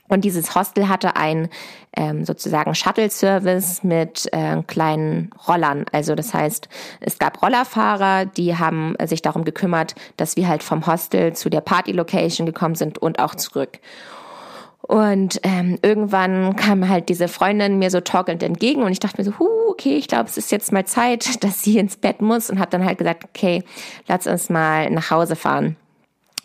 Und 0.08 0.26
dieses 0.26 0.54
Hostel 0.54 0.90
hatte 0.90 1.16
einen 1.16 1.48
ähm, 1.96 2.26
sozusagen 2.26 2.74
Shuttle-Service 2.74 3.84
mit 3.84 4.28
äh, 4.32 4.62
kleinen 4.66 5.30
Rollern. 5.48 5.86
Also 5.92 6.14
das 6.14 6.34
heißt, 6.34 6.68
es 7.00 7.18
gab 7.18 7.42
Rollerfahrer, 7.42 8.26
die 8.26 8.58
haben 8.58 8.96
sich 9.06 9.22
darum 9.22 9.46
gekümmert, 9.46 9.94
dass 10.18 10.36
wir 10.36 10.46
halt 10.46 10.62
vom 10.62 10.86
Hostel 10.86 11.32
zu 11.32 11.48
der 11.48 11.62
Party-Location 11.62 12.44
gekommen 12.44 12.74
sind 12.74 12.98
und 12.98 13.18
auch 13.18 13.34
zurück. 13.34 13.78
Und 14.86 15.40
ähm, 15.44 15.78
irgendwann 15.80 16.56
kam 16.56 16.88
halt 16.88 17.08
diese 17.08 17.28
Freundin 17.28 17.78
mir 17.78 17.90
so 17.90 18.00
torkelnd 18.00 18.42
entgegen 18.42 18.82
und 18.82 18.92
ich 18.92 19.00
dachte 19.00 19.18
mir 19.18 19.24
so, 19.24 19.38
huh, 19.38 19.70
okay, 19.70 19.96
ich 19.96 20.08
glaube, 20.08 20.28
es 20.28 20.36
ist 20.36 20.52
jetzt 20.52 20.72
mal 20.72 20.84
Zeit, 20.84 21.42
dass 21.42 21.62
sie 21.62 21.78
ins 21.78 21.96
Bett 21.96 22.20
muss 22.20 22.50
und 22.50 22.58
habe 22.58 22.70
dann 22.70 22.84
halt 22.84 22.98
gesagt, 22.98 23.24
okay, 23.24 23.62
lass 24.08 24.26
uns 24.26 24.50
mal 24.50 24.90
nach 24.90 25.10
Hause 25.10 25.36
fahren. 25.36 25.76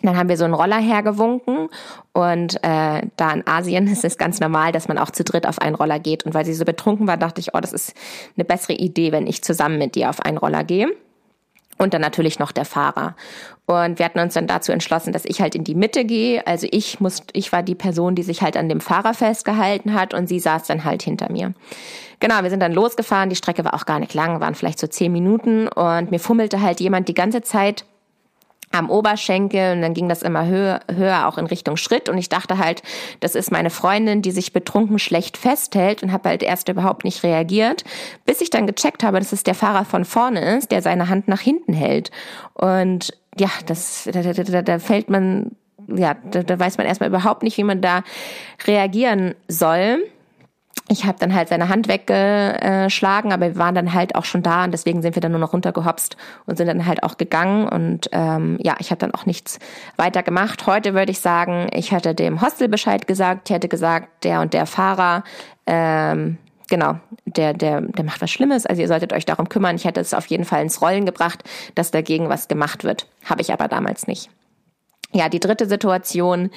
Dann 0.01 0.15
haben 0.15 0.29
wir 0.29 0.37
so 0.37 0.45
einen 0.45 0.53
Roller 0.53 0.79
hergewunken 0.79 1.67
und 2.13 2.63
äh, 2.63 3.01
da 3.17 3.33
in 3.33 3.45
Asien 3.45 3.87
ist 3.91 4.05
es 4.05 4.17
ganz 4.17 4.39
normal, 4.39 4.71
dass 4.71 4.87
man 4.87 4.97
auch 4.97 5.11
zu 5.11 5.25
dritt 5.25 5.45
auf 5.45 5.59
einen 5.59 5.75
Roller 5.75 5.99
geht. 5.99 6.25
Und 6.25 6.33
weil 6.33 6.45
sie 6.45 6.53
so 6.53 6.63
betrunken 6.63 7.07
war, 7.07 7.17
dachte 7.17 7.41
ich, 7.41 7.53
oh, 7.53 7.59
das 7.59 7.73
ist 7.73 7.93
eine 8.37 8.45
bessere 8.45 8.73
Idee, 8.73 9.11
wenn 9.11 9.27
ich 9.27 9.43
zusammen 9.43 9.77
mit 9.77 9.95
dir 9.95 10.09
auf 10.09 10.21
einen 10.21 10.37
Roller 10.37 10.63
gehe 10.63 10.87
und 11.79 11.93
dann 11.93 12.01
natürlich 12.01 12.37
noch 12.37 12.51
der 12.51 12.65
Fahrer. 12.65 13.15
Und 13.65 13.97
wir 13.97 14.05
hatten 14.05 14.19
uns 14.19 14.33
dann 14.33 14.47
dazu 14.47 14.71
entschlossen, 14.71 15.13
dass 15.13 15.25
ich 15.25 15.41
halt 15.41 15.55
in 15.55 15.63
die 15.63 15.75
Mitte 15.75 16.05
gehe. 16.05 16.45
Also 16.45 16.67
ich 16.69 16.99
muss, 16.99 17.23
ich 17.33 17.51
war 17.51 17.63
die 17.63 17.75
Person, 17.75 18.15
die 18.15 18.23
sich 18.23 18.41
halt 18.41 18.57
an 18.57 18.69
dem 18.69 18.81
Fahrer 18.81 19.13
festgehalten 19.13 19.93
hat 19.93 20.13
und 20.13 20.27
sie 20.27 20.39
saß 20.39 20.63
dann 20.63 20.83
halt 20.83 21.01
hinter 21.01 21.31
mir. 21.31 21.53
Genau, 22.19 22.43
wir 22.43 22.49
sind 22.49 22.61
dann 22.61 22.73
losgefahren. 22.73 23.29
Die 23.29 23.35
Strecke 23.35 23.63
war 23.63 23.73
auch 23.73 23.85
gar 23.85 23.99
nicht 23.99 24.13
lang, 24.13 24.41
waren 24.41 24.55
vielleicht 24.55 24.79
so 24.79 24.87
zehn 24.87 25.11
Minuten 25.11 25.67
und 25.67 26.11
mir 26.11 26.19
fummelte 26.19 26.61
halt 26.61 26.79
jemand 26.79 27.07
die 27.07 27.13
ganze 27.13 27.41
Zeit 27.41 27.85
am 28.71 28.89
Oberschenkel 28.89 29.75
und 29.75 29.81
dann 29.81 29.93
ging 29.93 30.07
das 30.09 30.21
immer 30.21 30.45
höher, 30.45 30.81
höher 30.93 31.27
auch 31.27 31.37
in 31.37 31.47
Richtung 31.47 31.77
Schritt. 31.77 32.07
Und 32.07 32.17
ich 32.17 32.29
dachte 32.29 32.57
halt, 32.57 32.83
das 33.19 33.35
ist 33.35 33.51
meine 33.51 33.69
Freundin, 33.69 34.21
die 34.21 34.31
sich 34.31 34.53
betrunken 34.53 34.99
schlecht 34.99 35.37
festhält 35.37 36.03
und 36.03 36.11
habe 36.11 36.29
halt 36.29 36.43
erst 36.43 36.69
überhaupt 36.69 37.03
nicht 37.03 37.23
reagiert, 37.23 37.83
bis 38.25 38.41
ich 38.41 38.49
dann 38.49 38.67
gecheckt 38.67 39.03
habe, 39.03 39.19
dass 39.19 39.31
es 39.31 39.43
der 39.43 39.55
Fahrer 39.55 39.85
von 39.85 40.05
vorne 40.05 40.57
ist, 40.57 40.71
der 40.71 40.81
seine 40.81 41.09
Hand 41.09 41.27
nach 41.27 41.41
hinten 41.41 41.73
hält. 41.73 42.11
Und 42.53 43.11
ja, 43.37 43.49
das 43.65 44.07
da, 44.11 44.21
da, 44.21 44.33
da, 44.33 44.61
da 44.61 44.79
fällt 44.79 45.09
man 45.09 45.51
ja, 45.87 46.15
da, 46.29 46.43
da 46.43 46.59
weiß 46.59 46.77
man 46.77 46.85
erstmal 46.85 47.09
überhaupt 47.09 47.41
nicht, 47.41 47.57
wie 47.57 47.63
man 47.63 47.81
da 47.81 48.03
reagieren 48.67 49.33
soll 49.47 50.03
ich 50.91 51.05
habe 51.05 51.19
dann 51.19 51.33
halt 51.33 51.49
seine 51.49 51.69
Hand 51.69 51.87
weggeschlagen, 51.87 53.31
aber 53.31 53.47
wir 53.47 53.57
waren 53.57 53.75
dann 53.75 53.93
halt 53.93 54.15
auch 54.15 54.25
schon 54.25 54.41
da 54.41 54.63
und 54.63 54.71
deswegen 54.71 55.01
sind 55.01 55.15
wir 55.15 55.21
dann 55.21 55.31
nur 55.31 55.39
noch 55.39 55.53
runtergehopst 55.53 56.17
und 56.47 56.57
sind 56.57 56.67
dann 56.67 56.85
halt 56.85 57.03
auch 57.03 57.17
gegangen 57.17 57.67
und 57.69 58.09
ähm, 58.11 58.57
ja, 58.61 58.75
ich 58.79 58.89
habe 58.89 58.99
dann 58.99 59.13
auch 59.13 59.25
nichts 59.25 59.59
weiter 59.97 60.23
gemacht. 60.23 60.65
Heute 60.65 60.95
würde 60.95 61.11
ich 61.11 61.19
sagen, 61.19 61.69
ich 61.73 61.91
hätte 61.91 62.15
dem 62.15 62.41
Hostel 62.41 62.67
Bescheid 62.67 63.05
gesagt, 63.05 63.49
ich 63.49 63.55
hätte 63.55 63.67
gesagt, 63.67 64.23
der 64.23 64.41
und 64.41 64.53
der 64.53 64.65
Fahrer, 64.65 65.23
ähm, 65.67 66.39
genau, 66.69 66.95
der, 67.25 67.53
der, 67.53 67.81
der 67.81 68.03
macht 68.03 68.21
was 68.21 68.31
Schlimmes, 68.31 68.65
also 68.65 68.81
ihr 68.81 68.87
solltet 68.87 69.13
euch 69.13 69.25
darum 69.25 69.47
kümmern. 69.47 69.75
Ich 69.75 69.85
hätte 69.85 69.99
es 69.99 70.15
auf 70.15 70.25
jeden 70.25 70.45
Fall 70.45 70.63
ins 70.63 70.81
Rollen 70.81 71.05
gebracht, 71.05 71.43
dass 71.75 71.91
dagegen 71.91 72.29
was 72.29 72.47
gemacht 72.47 72.83
wird. 72.83 73.07
Habe 73.25 73.41
ich 73.41 73.53
aber 73.53 73.67
damals 73.67 74.07
nicht. 74.07 74.31
Ja, 75.11 75.29
die 75.29 75.39
dritte 75.39 75.67
Situation, 75.67 76.49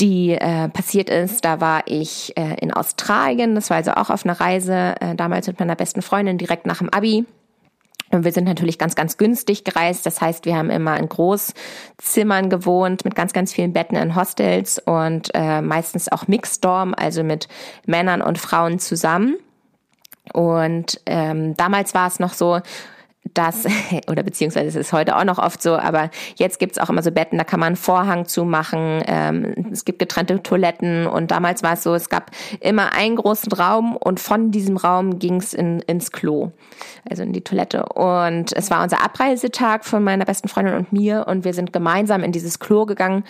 die 0.00 0.32
äh, 0.32 0.68
passiert 0.68 1.08
ist. 1.08 1.44
Da 1.44 1.60
war 1.60 1.82
ich 1.86 2.36
äh, 2.36 2.56
in 2.60 2.72
Australien, 2.72 3.54
das 3.54 3.70
war 3.70 3.78
also 3.78 3.92
auch 3.92 4.10
auf 4.10 4.24
einer 4.24 4.38
Reise, 4.38 4.94
äh, 5.00 5.14
damals 5.14 5.46
mit 5.46 5.58
meiner 5.58 5.76
besten 5.76 6.02
Freundin 6.02 6.38
direkt 6.38 6.66
nach 6.66 6.78
dem 6.78 6.90
Abi. 6.90 7.24
Und 8.10 8.24
wir 8.24 8.30
sind 8.30 8.44
natürlich 8.44 8.78
ganz, 8.78 8.94
ganz 8.94 9.16
günstig 9.16 9.64
gereist. 9.64 10.06
Das 10.06 10.20
heißt, 10.20 10.44
wir 10.44 10.56
haben 10.56 10.70
immer 10.70 10.96
in 10.96 11.08
Großzimmern 11.08 12.50
gewohnt, 12.50 13.04
mit 13.04 13.16
ganz, 13.16 13.32
ganz 13.32 13.52
vielen 13.52 13.72
Betten 13.72 13.96
in 13.96 14.14
Hostels 14.14 14.78
und 14.78 15.30
äh, 15.34 15.60
meistens 15.60 16.10
auch 16.10 16.28
Mixed 16.28 16.64
Dorm, 16.64 16.94
also 16.96 17.24
mit 17.24 17.48
Männern 17.84 18.22
und 18.22 18.38
Frauen 18.38 18.78
zusammen. 18.78 19.36
Und 20.32 21.00
ähm, 21.06 21.56
damals 21.56 21.94
war 21.94 22.06
es 22.06 22.20
noch 22.20 22.32
so, 22.32 22.60
das, 23.34 23.64
oder 24.10 24.22
beziehungsweise 24.22 24.68
es 24.68 24.74
ist 24.74 24.92
heute 24.92 25.16
auch 25.16 25.24
noch 25.24 25.38
oft 25.38 25.62
so, 25.62 25.76
aber 25.76 26.10
jetzt 26.36 26.58
gibt's 26.58 26.78
auch 26.78 26.90
immer 26.90 27.02
so 27.02 27.10
Betten, 27.10 27.38
da 27.38 27.44
kann 27.44 27.60
man 27.60 27.68
einen 27.68 27.76
Vorhang 27.76 28.26
zumachen, 28.26 29.02
ähm, 29.06 29.70
es 29.72 29.84
gibt 29.84 29.98
getrennte 29.98 30.42
Toiletten 30.42 31.06
und 31.06 31.30
damals 31.30 31.62
war 31.62 31.74
es 31.74 31.82
so, 31.82 31.94
es 31.94 32.08
gab 32.08 32.30
immer 32.60 32.92
einen 32.92 33.16
großen 33.16 33.52
Raum 33.52 33.96
und 33.96 34.20
von 34.20 34.50
diesem 34.50 34.76
Raum 34.76 35.18
ging's 35.18 35.54
in, 35.54 35.80
ins 35.80 36.12
Klo, 36.12 36.52
also 37.08 37.22
in 37.22 37.32
die 37.32 37.42
Toilette. 37.42 37.86
Und 37.86 38.52
es 38.54 38.70
war 38.70 38.82
unser 38.82 39.02
Abreisetag 39.04 39.84
von 39.84 40.02
meiner 40.02 40.24
besten 40.24 40.48
Freundin 40.48 40.74
und 40.74 40.92
mir 40.92 41.26
und 41.28 41.44
wir 41.44 41.54
sind 41.54 41.72
gemeinsam 41.72 42.22
in 42.22 42.32
dieses 42.32 42.58
Klo 42.58 42.86
gegangen 42.86 43.24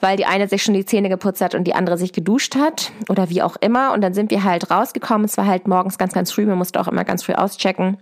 weil 0.00 0.16
die 0.16 0.26
eine 0.26 0.48
sich 0.48 0.62
schon 0.62 0.74
die 0.74 0.84
Zähne 0.84 1.08
geputzt 1.08 1.40
hat 1.40 1.54
und 1.54 1.64
die 1.64 1.74
andere 1.74 1.96
sich 1.96 2.12
geduscht 2.12 2.54
hat 2.54 2.92
oder 3.08 3.30
wie 3.30 3.42
auch 3.42 3.56
immer. 3.60 3.92
Und 3.92 4.02
dann 4.02 4.14
sind 4.14 4.30
wir 4.30 4.44
halt 4.44 4.70
rausgekommen. 4.70 5.24
Es 5.24 5.36
war 5.38 5.46
halt 5.46 5.66
morgens 5.66 5.98
ganz, 5.98 6.12
ganz 6.12 6.30
früh. 6.30 6.44
Man 6.44 6.58
musste 6.58 6.80
auch 6.80 6.88
immer 6.88 7.04
ganz 7.04 7.24
früh 7.24 7.32
auschecken. 7.32 7.96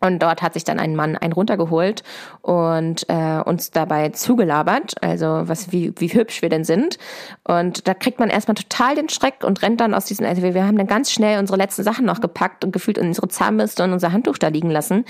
Und 0.00 0.22
dort 0.22 0.42
hat 0.42 0.54
sich 0.54 0.64
dann 0.64 0.78
ein 0.78 0.94
Mann 0.94 1.16
einen 1.16 1.32
runtergeholt 1.32 2.02
und 2.42 3.08
äh, 3.08 3.40
uns 3.44 3.70
dabei 3.70 4.10
zugelabert, 4.10 4.94
also 5.02 5.42
was 5.44 5.72
wie, 5.72 5.92
wie 5.96 6.08
hübsch 6.08 6.42
wir 6.42 6.48
denn 6.48 6.64
sind. 6.64 6.98
Und 7.44 7.88
da 7.88 7.94
kriegt 7.94 8.18
man 8.18 8.28
erstmal 8.28 8.56
total 8.56 8.94
den 8.94 9.08
Schreck 9.08 9.42
und 9.42 9.62
rennt 9.62 9.80
dann 9.80 9.94
aus 9.94 10.04
diesen, 10.04 10.26
also 10.26 10.42
wir, 10.42 10.54
wir 10.54 10.66
haben 10.66 10.76
dann 10.76 10.86
ganz 10.86 11.10
schnell 11.10 11.38
unsere 11.38 11.56
letzten 11.56 11.82
Sachen 11.82 12.04
noch 12.04 12.20
gepackt 12.20 12.64
und 12.64 12.72
gefühlt 12.72 12.98
unsere 12.98 13.28
Zahnbürste 13.28 13.84
und 13.84 13.92
unser 13.92 14.12
Handtuch 14.12 14.38
da 14.38 14.48
liegen 14.48 14.70
lassen, 14.70 15.04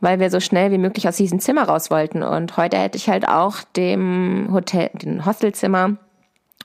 weil 0.00 0.18
wir 0.18 0.30
so 0.30 0.40
schnell 0.40 0.72
wie 0.72 0.78
möglich 0.78 1.06
aus 1.08 1.16
diesem 1.16 1.38
Zimmer 1.38 1.64
raus 1.64 1.90
wollten. 1.90 2.22
Und 2.22 2.56
heute 2.56 2.78
hätte 2.78 2.98
ich 2.98 3.08
halt 3.08 3.28
auch 3.28 3.58
dem 3.76 4.48
Hotel, 4.52 4.90
dem 4.94 5.24
Hostelzimmer 5.24 5.96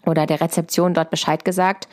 oder 0.06 0.26
der 0.26 0.42
Rezeption 0.42 0.94
dort 0.94 1.10
Bescheid 1.10 1.46
gesagt, 1.46 1.88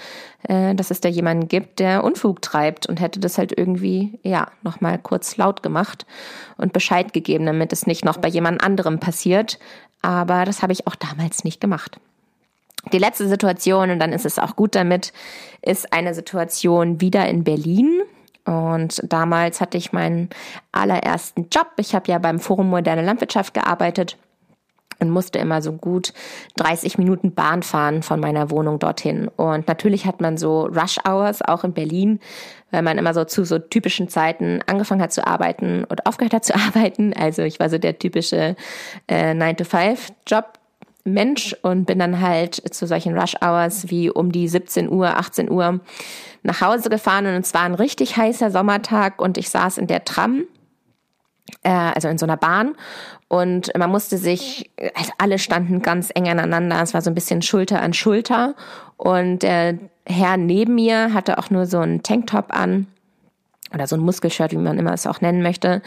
äh, 0.48 0.74
dass 0.74 0.90
es 0.90 1.00
da 1.00 1.08
jemanden 1.08 1.48
gibt, 1.48 1.78
der 1.78 2.04
Unfug 2.04 2.42
treibt 2.42 2.86
und 2.86 3.00
hätte 3.00 3.20
das 3.20 3.38
halt 3.38 3.56
irgendwie, 3.56 4.18
ja, 4.22 4.48
nochmal 4.62 4.98
kurz 4.98 5.36
laut 5.36 5.62
gemacht 5.62 6.06
und 6.56 6.72
Bescheid 6.72 7.12
gegeben, 7.12 7.46
damit 7.46 7.72
es 7.72 7.86
nicht 7.86 8.04
noch 8.04 8.16
bei 8.16 8.28
jemand 8.28 8.62
anderem 8.62 8.98
passiert. 8.98 9.58
Aber 10.00 10.44
das 10.44 10.62
habe 10.62 10.72
ich 10.72 10.86
auch 10.86 10.94
damals 10.94 11.44
nicht 11.44 11.60
gemacht. 11.60 12.00
Die 12.92 12.98
letzte 12.98 13.28
Situation, 13.28 13.90
und 13.90 13.98
dann 13.98 14.12
ist 14.12 14.24
es 14.24 14.38
auch 14.38 14.56
gut 14.56 14.74
damit, 14.74 15.12
ist 15.62 15.92
eine 15.92 16.14
Situation 16.14 17.00
wieder 17.00 17.28
in 17.28 17.44
Berlin. 17.44 18.00
Und 18.44 19.02
damals 19.04 19.60
hatte 19.60 19.76
ich 19.76 19.92
meinen 19.92 20.30
allerersten 20.72 21.48
Job. 21.52 21.72
Ich 21.76 21.94
habe 21.94 22.10
ja 22.10 22.18
beim 22.18 22.38
Forum 22.38 22.70
Moderne 22.70 23.02
Landwirtschaft 23.02 23.52
gearbeitet 23.52 24.16
und 25.00 25.10
musste 25.10 25.38
immer 25.38 25.62
so 25.62 25.72
gut 25.72 26.12
30 26.56 26.98
Minuten 26.98 27.34
Bahn 27.34 27.62
fahren 27.62 28.02
von 28.02 28.20
meiner 28.20 28.50
Wohnung 28.50 28.78
dorthin. 28.78 29.28
Und 29.28 29.68
natürlich 29.68 30.06
hat 30.06 30.20
man 30.20 30.36
so 30.36 30.66
Rush 30.66 30.98
Hours, 31.06 31.42
auch 31.42 31.64
in 31.64 31.72
Berlin, 31.72 32.20
weil 32.70 32.82
man 32.82 32.98
immer 32.98 33.14
so 33.14 33.24
zu 33.24 33.44
so 33.44 33.58
typischen 33.58 34.08
Zeiten 34.08 34.60
angefangen 34.66 35.02
hat 35.02 35.12
zu 35.12 35.26
arbeiten 35.26 35.84
und 35.84 36.06
aufgehört 36.06 36.34
hat 36.34 36.44
zu 36.44 36.54
arbeiten. 36.66 37.12
Also 37.14 37.42
ich 37.42 37.60
war 37.60 37.70
so 37.70 37.78
der 37.78 37.98
typische 37.98 38.56
äh, 39.06 39.32
9-to-5-Job 39.32 40.58
Mensch 41.04 41.56
und 41.62 41.86
bin 41.86 41.98
dann 41.98 42.20
halt 42.20 42.54
zu 42.74 42.86
solchen 42.86 43.18
Rush 43.18 43.34
Hours 43.42 43.88
wie 43.88 44.10
um 44.10 44.30
die 44.30 44.46
17 44.46 44.90
Uhr, 44.90 45.16
18 45.16 45.50
Uhr 45.50 45.80
nach 46.42 46.60
Hause 46.60 46.90
gefahren 46.90 47.26
und 47.26 47.44
es 47.44 47.54
war 47.54 47.62
ein 47.62 47.74
richtig 47.74 48.16
heißer 48.16 48.50
Sommertag 48.50 49.22
und 49.22 49.38
ich 49.38 49.48
saß 49.48 49.78
in 49.78 49.86
der 49.86 50.04
Tram 50.04 50.44
äh, 51.62 51.70
also 51.70 52.08
in 52.08 52.18
so 52.18 52.26
einer 52.26 52.36
Bahn. 52.36 52.74
Und 53.28 53.70
man 53.76 53.90
musste 53.90 54.16
sich, 54.16 54.70
also 54.94 55.12
alle 55.18 55.38
standen 55.38 55.82
ganz 55.82 56.10
eng 56.14 56.28
aneinander. 56.28 56.82
Es 56.82 56.94
war 56.94 57.02
so 57.02 57.10
ein 57.10 57.14
bisschen 57.14 57.42
Schulter 57.42 57.82
an 57.82 57.92
Schulter. 57.92 58.54
Und 58.96 59.40
der 59.40 59.78
Herr 60.06 60.38
neben 60.38 60.74
mir 60.74 61.12
hatte 61.12 61.38
auch 61.38 61.50
nur 61.50 61.66
so 61.66 61.78
einen 61.78 62.02
Tanktop 62.02 62.46
an 62.48 62.86
oder 63.74 63.86
so 63.86 63.96
ein 63.96 64.00
Muskelshirt, 64.00 64.52
wie 64.52 64.56
man 64.56 64.78
immer 64.78 64.94
es 64.94 65.06
auch 65.06 65.20
nennen 65.20 65.42
möchte. 65.42 65.82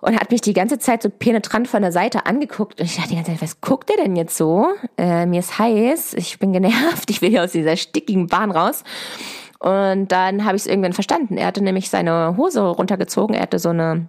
Und 0.00 0.20
hat 0.20 0.30
mich 0.30 0.42
die 0.42 0.52
ganze 0.52 0.78
Zeit 0.78 1.02
so 1.02 1.08
penetrant 1.08 1.66
von 1.66 1.80
der 1.80 1.92
Seite 1.92 2.26
angeguckt. 2.26 2.78
Und 2.78 2.86
ich 2.86 2.96
dachte 2.96 3.08
die 3.08 3.16
ganze 3.16 3.32
Zeit, 3.32 3.42
was 3.42 3.60
guckt 3.62 3.88
der 3.88 3.96
denn 3.96 4.14
jetzt 4.14 4.36
so? 4.36 4.68
Äh, 4.98 5.24
mir 5.24 5.40
ist 5.40 5.58
heiß, 5.58 6.12
ich 6.14 6.38
bin 6.38 6.52
genervt, 6.52 7.08
ich 7.10 7.22
will 7.22 7.30
hier 7.30 7.42
aus 7.42 7.52
dieser 7.52 7.76
stickigen 7.76 8.26
Bahn 8.26 8.50
raus. 8.50 8.84
Und 9.60 10.12
dann 10.12 10.44
habe 10.44 10.56
ich 10.56 10.62
es 10.62 10.66
irgendwann 10.66 10.92
verstanden. 10.92 11.38
Er 11.38 11.46
hatte 11.46 11.64
nämlich 11.64 11.88
seine 11.88 12.36
Hose 12.36 12.60
runtergezogen. 12.60 13.34
Er 13.34 13.42
hatte 13.42 13.58
so 13.58 13.70
eine 13.70 14.08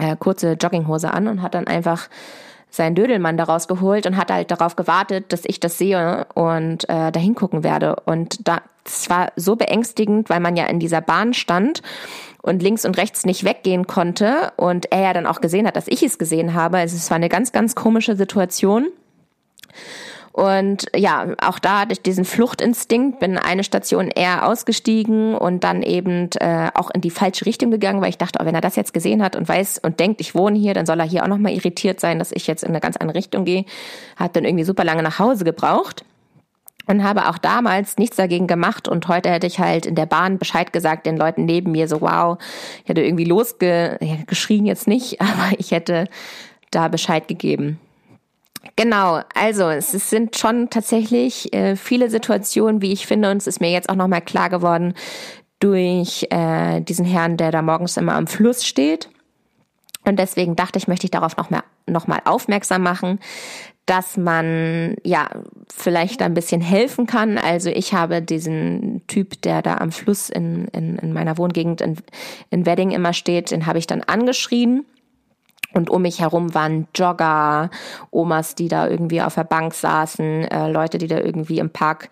äh, 0.00 0.16
kurze 0.16 0.52
Jogginghose 0.52 1.12
an 1.12 1.28
und 1.28 1.42
hat 1.42 1.54
dann 1.54 1.66
einfach 1.66 2.08
seinen 2.70 2.94
Dödelmann 2.94 3.36
daraus 3.36 3.68
geholt 3.68 4.06
und 4.06 4.16
hat 4.16 4.30
halt 4.30 4.50
darauf 4.50 4.76
gewartet, 4.76 5.32
dass 5.32 5.42
ich 5.44 5.60
das 5.60 5.76
sehe 5.76 6.26
und 6.34 6.88
äh, 6.88 7.10
dahin 7.10 7.34
gucken 7.34 7.64
werde. 7.64 7.96
Und 8.04 8.46
da, 8.46 8.62
das 8.84 9.10
war 9.10 9.32
so 9.36 9.56
beängstigend, 9.56 10.30
weil 10.30 10.40
man 10.40 10.56
ja 10.56 10.66
in 10.66 10.78
dieser 10.78 11.00
Bahn 11.00 11.34
stand 11.34 11.82
und 12.42 12.62
links 12.62 12.84
und 12.84 12.96
rechts 12.96 13.26
nicht 13.26 13.44
weggehen 13.44 13.86
konnte 13.86 14.52
und 14.56 14.92
er 14.92 15.00
ja 15.00 15.12
dann 15.12 15.26
auch 15.26 15.40
gesehen 15.40 15.66
hat, 15.66 15.76
dass 15.76 15.88
ich 15.88 16.02
es 16.02 16.16
gesehen 16.16 16.54
habe. 16.54 16.78
Also 16.78 16.96
es 16.96 17.10
war 17.10 17.16
eine 17.16 17.28
ganz, 17.28 17.52
ganz 17.52 17.74
komische 17.74 18.16
Situation. 18.16 18.88
Und 20.32 20.86
ja, 20.94 21.34
auch 21.42 21.58
da 21.58 21.80
hatte 21.80 21.92
ich 21.92 22.02
diesen 22.02 22.24
Fluchtinstinkt, 22.24 23.18
bin 23.18 23.36
eine 23.36 23.64
Station 23.64 24.08
eher 24.08 24.46
ausgestiegen 24.46 25.34
und 25.34 25.64
dann 25.64 25.82
eben 25.82 26.30
äh, 26.38 26.68
auch 26.74 26.90
in 26.90 27.00
die 27.00 27.10
falsche 27.10 27.46
Richtung 27.46 27.72
gegangen, 27.72 28.00
weil 28.00 28.10
ich 28.10 28.18
dachte, 28.18 28.38
oh, 28.40 28.46
wenn 28.46 28.54
er 28.54 28.60
das 28.60 28.76
jetzt 28.76 28.94
gesehen 28.94 29.24
hat 29.24 29.34
und 29.34 29.48
weiß 29.48 29.80
und 29.82 29.98
denkt, 29.98 30.20
ich 30.20 30.36
wohne 30.36 30.56
hier, 30.56 30.72
dann 30.72 30.86
soll 30.86 31.00
er 31.00 31.06
hier 31.06 31.24
auch 31.24 31.28
nochmal 31.28 31.52
irritiert 31.52 31.98
sein, 31.98 32.20
dass 32.20 32.30
ich 32.30 32.46
jetzt 32.46 32.62
in 32.62 32.68
eine 32.68 32.80
ganz 32.80 32.96
andere 32.96 33.18
Richtung 33.18 33.44
gehe. 33.44 33.64
Hat 34.16 34.36
dann 34.36 34.44
irgendwie 34.44 34.64
super 34.64 34.84
lange 34.84 35.02
nach 35.02 35.18
Hause 35.18 35.44
gebraucht 35.44 36.04
und 36.86 37.02
habe 37.02 37.28
auch 37.28 37.38
damals 37.38 37.98
nichts 37.98 38.16
dagegen 38.16 38.46
gemacht 38.46 38.86
und 38.86 39.08
heute 39.08 39.30
hätte 39.30 39.48
ich 39.48 39.58
halt 39.58 39.84
in 39.84 39.96
der 39.96 40.06
Bahn 40.06 40.38
Bescheid 40.38 40.72
gesagt 40.72 41.06
den 41.06 41.16
Leuten 41.16 41.44
neben 41.44 41.72
mir 41.72 41.88
so 41.88 42.00
wow, 42.00 42.38
ich 42.82 42.88
hätte 42.88 43.02
irgendwie 43.02 43.24
losgeschrien 43.24 44.64
jetzt 44.64 44.86
nicht, 44.86 45.20
aber 45.20 45.58
ich 45.58 45.72
hätte 45.72 46.06
da 46.70 46.86
Bescheid 46.86 47.26
gegeben. 47.26 47.80
Genau, 48.76 49.20
also 49.34 49.68
es 49.70 49.90
sind 49.92 50.36
schon 50.36 50.68
tatsächlich 50.70 51.52
äh, 51.54 51.76
viele 51.76 52.10
Situationen, 52.10 52.82
wie 52.82 52.92
ich 52.92 53.06
finde, 53.06 53.30
und 53.30 53.38
es 53.38 53.46
ist 53.46 53.60
mir 53.60 53.70
jetzt 53.70 53.88
auch 53.88 53.94
nochmal 53.94 54.20
klar 54.20 54.50
geworden 54.50 54.94
durch 55.60 56.26
äh, 56.30 56.80
diesen 56.80 57.04
Herrn, 57.04 57.36
der 57.36 57.52
da 57.52 57.62
morgens 57.62 57.96
immer 57.96 58.14
am 58.14 58.26
Fluss 58.26 58.66
steht. 58.66 59.08
Und 60.04 60.18
deswegen 60.18 60.56
dachte 60.56 60.78
ich, 60.78 60.88
möchte 60.88 61.06
ich 61.06 61.10
darauf 61.10 61.36
noch, 61.36 61.50
mehr, 61.50 61.64
noch 61.86 62.06
mal 62.06 62.20
aufmerksam 62.24 62.82
machen, 62.82 63.18
dass 63.86 64.16
man 64.16 64.96
ja 65.04 65.28
vielleicht 65.74 66.22
ein 66.22 66.34
bisschen 66.34 66.60
helfen 66.60 67.06
kann. 67.06 67.38
Also 67.38 67.70
ich 67.70 67.92
habe 67.92 68.22
diesen 68.22 69.06
Typ, 69.06 69.42
der 69.42 69.62
da 69.62 69.76
am 69.76 69.92
Fluss 69.92 70.30
in, 70.30 70.66
in, 70.68 70.96
in 70.96 71.12
meiner 71.12 71.36
Wohngegend 71.36 71.80
in, 71.80 71.96
in 72.50 72.66
Wedding 72.66 72.92
immer 72.92 73.12
steht, 73.12 73.50
den 73.50 73.66
habe 73.66 73.78
ich 73.78 73.86
dann 73.86 74.02
angeschrien 74.02 74.86
und 75.72 75.90
um 75.90 76.02
mich 76.02 76.20
herum 76.20 76.54
waren 76.54 76.88
Jogger, 76.94 77.70
Omas, 78.10 78.54
die 78.54 78.68
da 78.68 78.88
irgendwie 78.88 79.22
auf 79.22 79.34
der 79.34 79.44
Bank 79.44 79.74
saßen, 79.74 80.44
äh, 80.44 80.68
Leute, 80.68 80.98
die 80.98 81.06
da 81.06 81.18
irgendwie 81.18 81.58
im 81.58 81.70
Park 81.70 82.10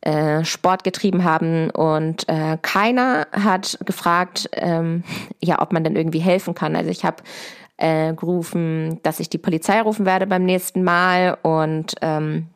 äh, 0.00 0.44
Sport 0.44 0.84
getrieben 0.84 1.24
haben. 1.24 1.70
Und 1.70 2.28
äh, 2.28 2.58
keiner 2.62 3.26
hat 3.32 3.78
gefragt, 3.84 4.48
ähm, 4.52 5.04
ja, 5.42 5.60
ob 5.60 5.72
man 5.72 5.84
denn 5.84 5.96
irgendwie 5.96 6.18
helfen 6.18 6.54
kann. 6.54 6.76
Also 6.76 6.90
ich 6.90 7.04
habe 7.04 7.22
äh, 7.76 8.14
gerufen, 8.14 9.00
dass 9.02 9.20
ich 9.20 9.28
die 9.28 9.38
Polizei 9.38 9.80
rufen 9.80 10.06
werde 10.06 10.26
beim 10.26 10.44
nächsten 10.44 10.82
Mal 10.82 11.36
und 11.42 11.94
ähm, 12.02 12.48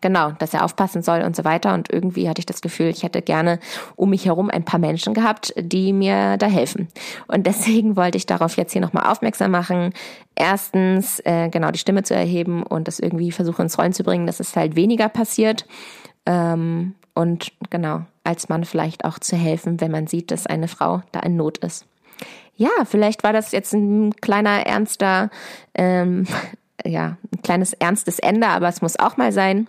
Genau, 0.00 0.32
dass 0.32 0.54
er 0.54 0.64
aufpassen 0.64 1.02
soll 1.02 1.22
und 1.22 1.36
so 1.36 1.44
weiter. 1.44 1.74
Und 1.74 1.90
irgendwie 1.90 2.28
hatte 2.28 2.40
ich 2.40 2.46
das 2.46 2.60
Gefühl, 2.60 2.88
ich 2.88 3.02
hätte 3.02 3.22
gerne 3.22 3.58
um 3.96 4.10
mich 4.10 4.26
herum 4.26 4.50
ein 4.50 4.64
paar 4.64 4.80
Menschen 4.80 5.14
gehabt, 5.14 5.54
die 5.56 5.92
mir 5.92 6.36
da 6.36 6.46
helfen. 6.46 6.88
Und 7.28 7.46
deswegen 7.46 7.96
wollte 7.96 8.18
ich 8.18 8.26
darauf 8.26 8.56
jetzt 8.56 8.72
hier 8.72 8.82
nochmal 8.82 9.10
aufmerksam 9.10 9.50
machen. 9.50 9.92
Erstens, 10.34 11.20
äh, 11.20 11.48
genau, 11.48 11.70
die 11.70 11.78
Stimme 11.78 12.02
zu 12.02 12.14
erheben 12.14 12.62
und 12.62 12.88
das 12.88 12.98
irgendwie 12.98 13.32
versuchen 13.32 13.62
ins 13.62 13.78
Rollen 13.78 13.92
zu 13.92 14.04
bringen, 14.04 14.26
dass 14.26 14.40
es 14.40 14.54
halt 14.54 14.76
weniger 14.76 15.08
passiert. 15.08 15.66
Ähm, 16.26 16.94
und 17.14 17.52
genau, 17.70 18.02
als 18.24 18.48
Mann 18.48 18.64
vielleicht 18.64 19.04
auch 19.04 19.18
zu 19.18 19.36
helfen, 19.36 19.80
wenn 19.80 19.90
man 19.90 20.06
sieht, 20.06 20.30
dass 20.30 20.46
eine 20.46 20.68
Frau 20.68 21.02
da 21.12 21.20
in 21.20 21.36
Not 21.36 21.58
ist. 21.58 21.86
Ja, 22.56 22.70
vielleicht 22.84 23.22
war 23.22 23.32
das 23.32 23.52
jetzt 23.52 23.72
ein 23.72 24.14
kleiner, 24.16 24.66
ernster, 24.66 25.30
ähm, 25.74 26.26
ja, 26.84 27.16
ein 27.32 27.42
kleines 27.42 27.72
ernstes 27.72 28.18
Ende, 28.18 28.48
aber 28.48 28.68
es 28.68 28.82
muss 28.82 28.98
auch 28.98 29.16
mal 29.16 29.32
sein. 29.32 29.68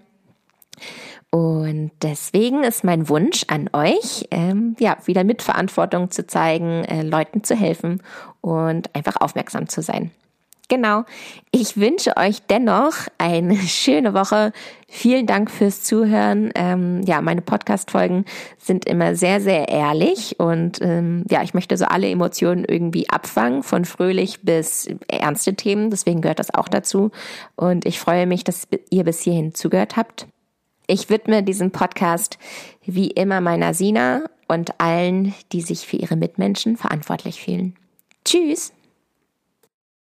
Und 1.29 1.91
deswegen 2.01 2.63
ist 2.63 2.83
mein 2.83 3.09
Wunsch 3.09 3.43
an 3.47 3.69
euch, 3.73 4.27
ähm, 4.31 4.75
ja, 4.79 4.97
wieder 5.05 5.23
Mitverantwortung 5.23 6.09
zu 6.09 6.25
zeigen, 6.25 6.85
äh, 6.85 7.03
Leuten 7.03 7.43
zu 7.43 7.55
helfen 7.55 8.01
und 8.41 8.95
einfach 8.95 9.17
aufmerksam 9.19 9.67
zu 9.67 9.81
sein. 9.81 10.11
Genau. 10.69 11.05
Ich 11.51 11.77
wünsche 11.77 12.17
euch 12.17 12.41
dennoch 12.49 12.93
eine 13.17 13.55
schöne 13.67 14.13
Woche. 14.13 14.51
Vielen 14.89 15.25
Dank 15.25 15.49
fürs 15.49 15.83
Zuhören. 15.83 16.51
Ähm, 16.55 17.01
ja, 17.05 17.21
meine 17.21 17.41
Podcast-Folgen 17.41 18.25
sind 18.57 18.85
immer 18.85 19.15
sehr, 19.15 19.39
sehr 19.39 19.69
ehrlich 19.69 20.39
und 20.39 20.81
ähm, 20.81 21.23
ja, 21.29 21.41
ich 21.41 21.53
möchte 21.53 21.77
so 21.77 21.85
alle 21.85 22.09
Emotionen 22.09 22.65
irgendwie 22.65 23.09
abfangen, 23.09 23.63
von 23.63 23.85
fröhlich 23.85 24.41
bis 24.41 24.89
ernste 25.07 25.55
Themen. 25.55 25.89
Deswegen 25.89 26.21
gehört 26.21 26.39
das 26.39 26.53
auch 26.53 26.67
dazu. 26.67 27.11
Und 27.55 27.85
ich 27.85 27.99
freue 27.99 28.27
mich, 28.27 28.43
dass 28.43 28.67
ihr 28.89 29.05
bis 29.05 29.21
hierhin 29.21 29.53
zugehört 29.53 29.95
habt. 29.95 30.27
Ich 30.87 31.09
widme 31.09 31.43
diesen 31.43 31.71
Podcast 31.71 32.39
wie 32.85 33.11
immer 33.11 33.41
meiner 33.41 33.73
Sina 33.73 34.23
und 34.47 34.79
allen, 34.79 35.33
die 35.51 35.61
sich 35.61 35.85
für 35.85 35.97
ihre 35.97 36.15
Mitmenschen 36.15 36.77
verantwortlich 36.77 37.41
fühlen. 37.41 37.75
Tschüss! 38.23 38.71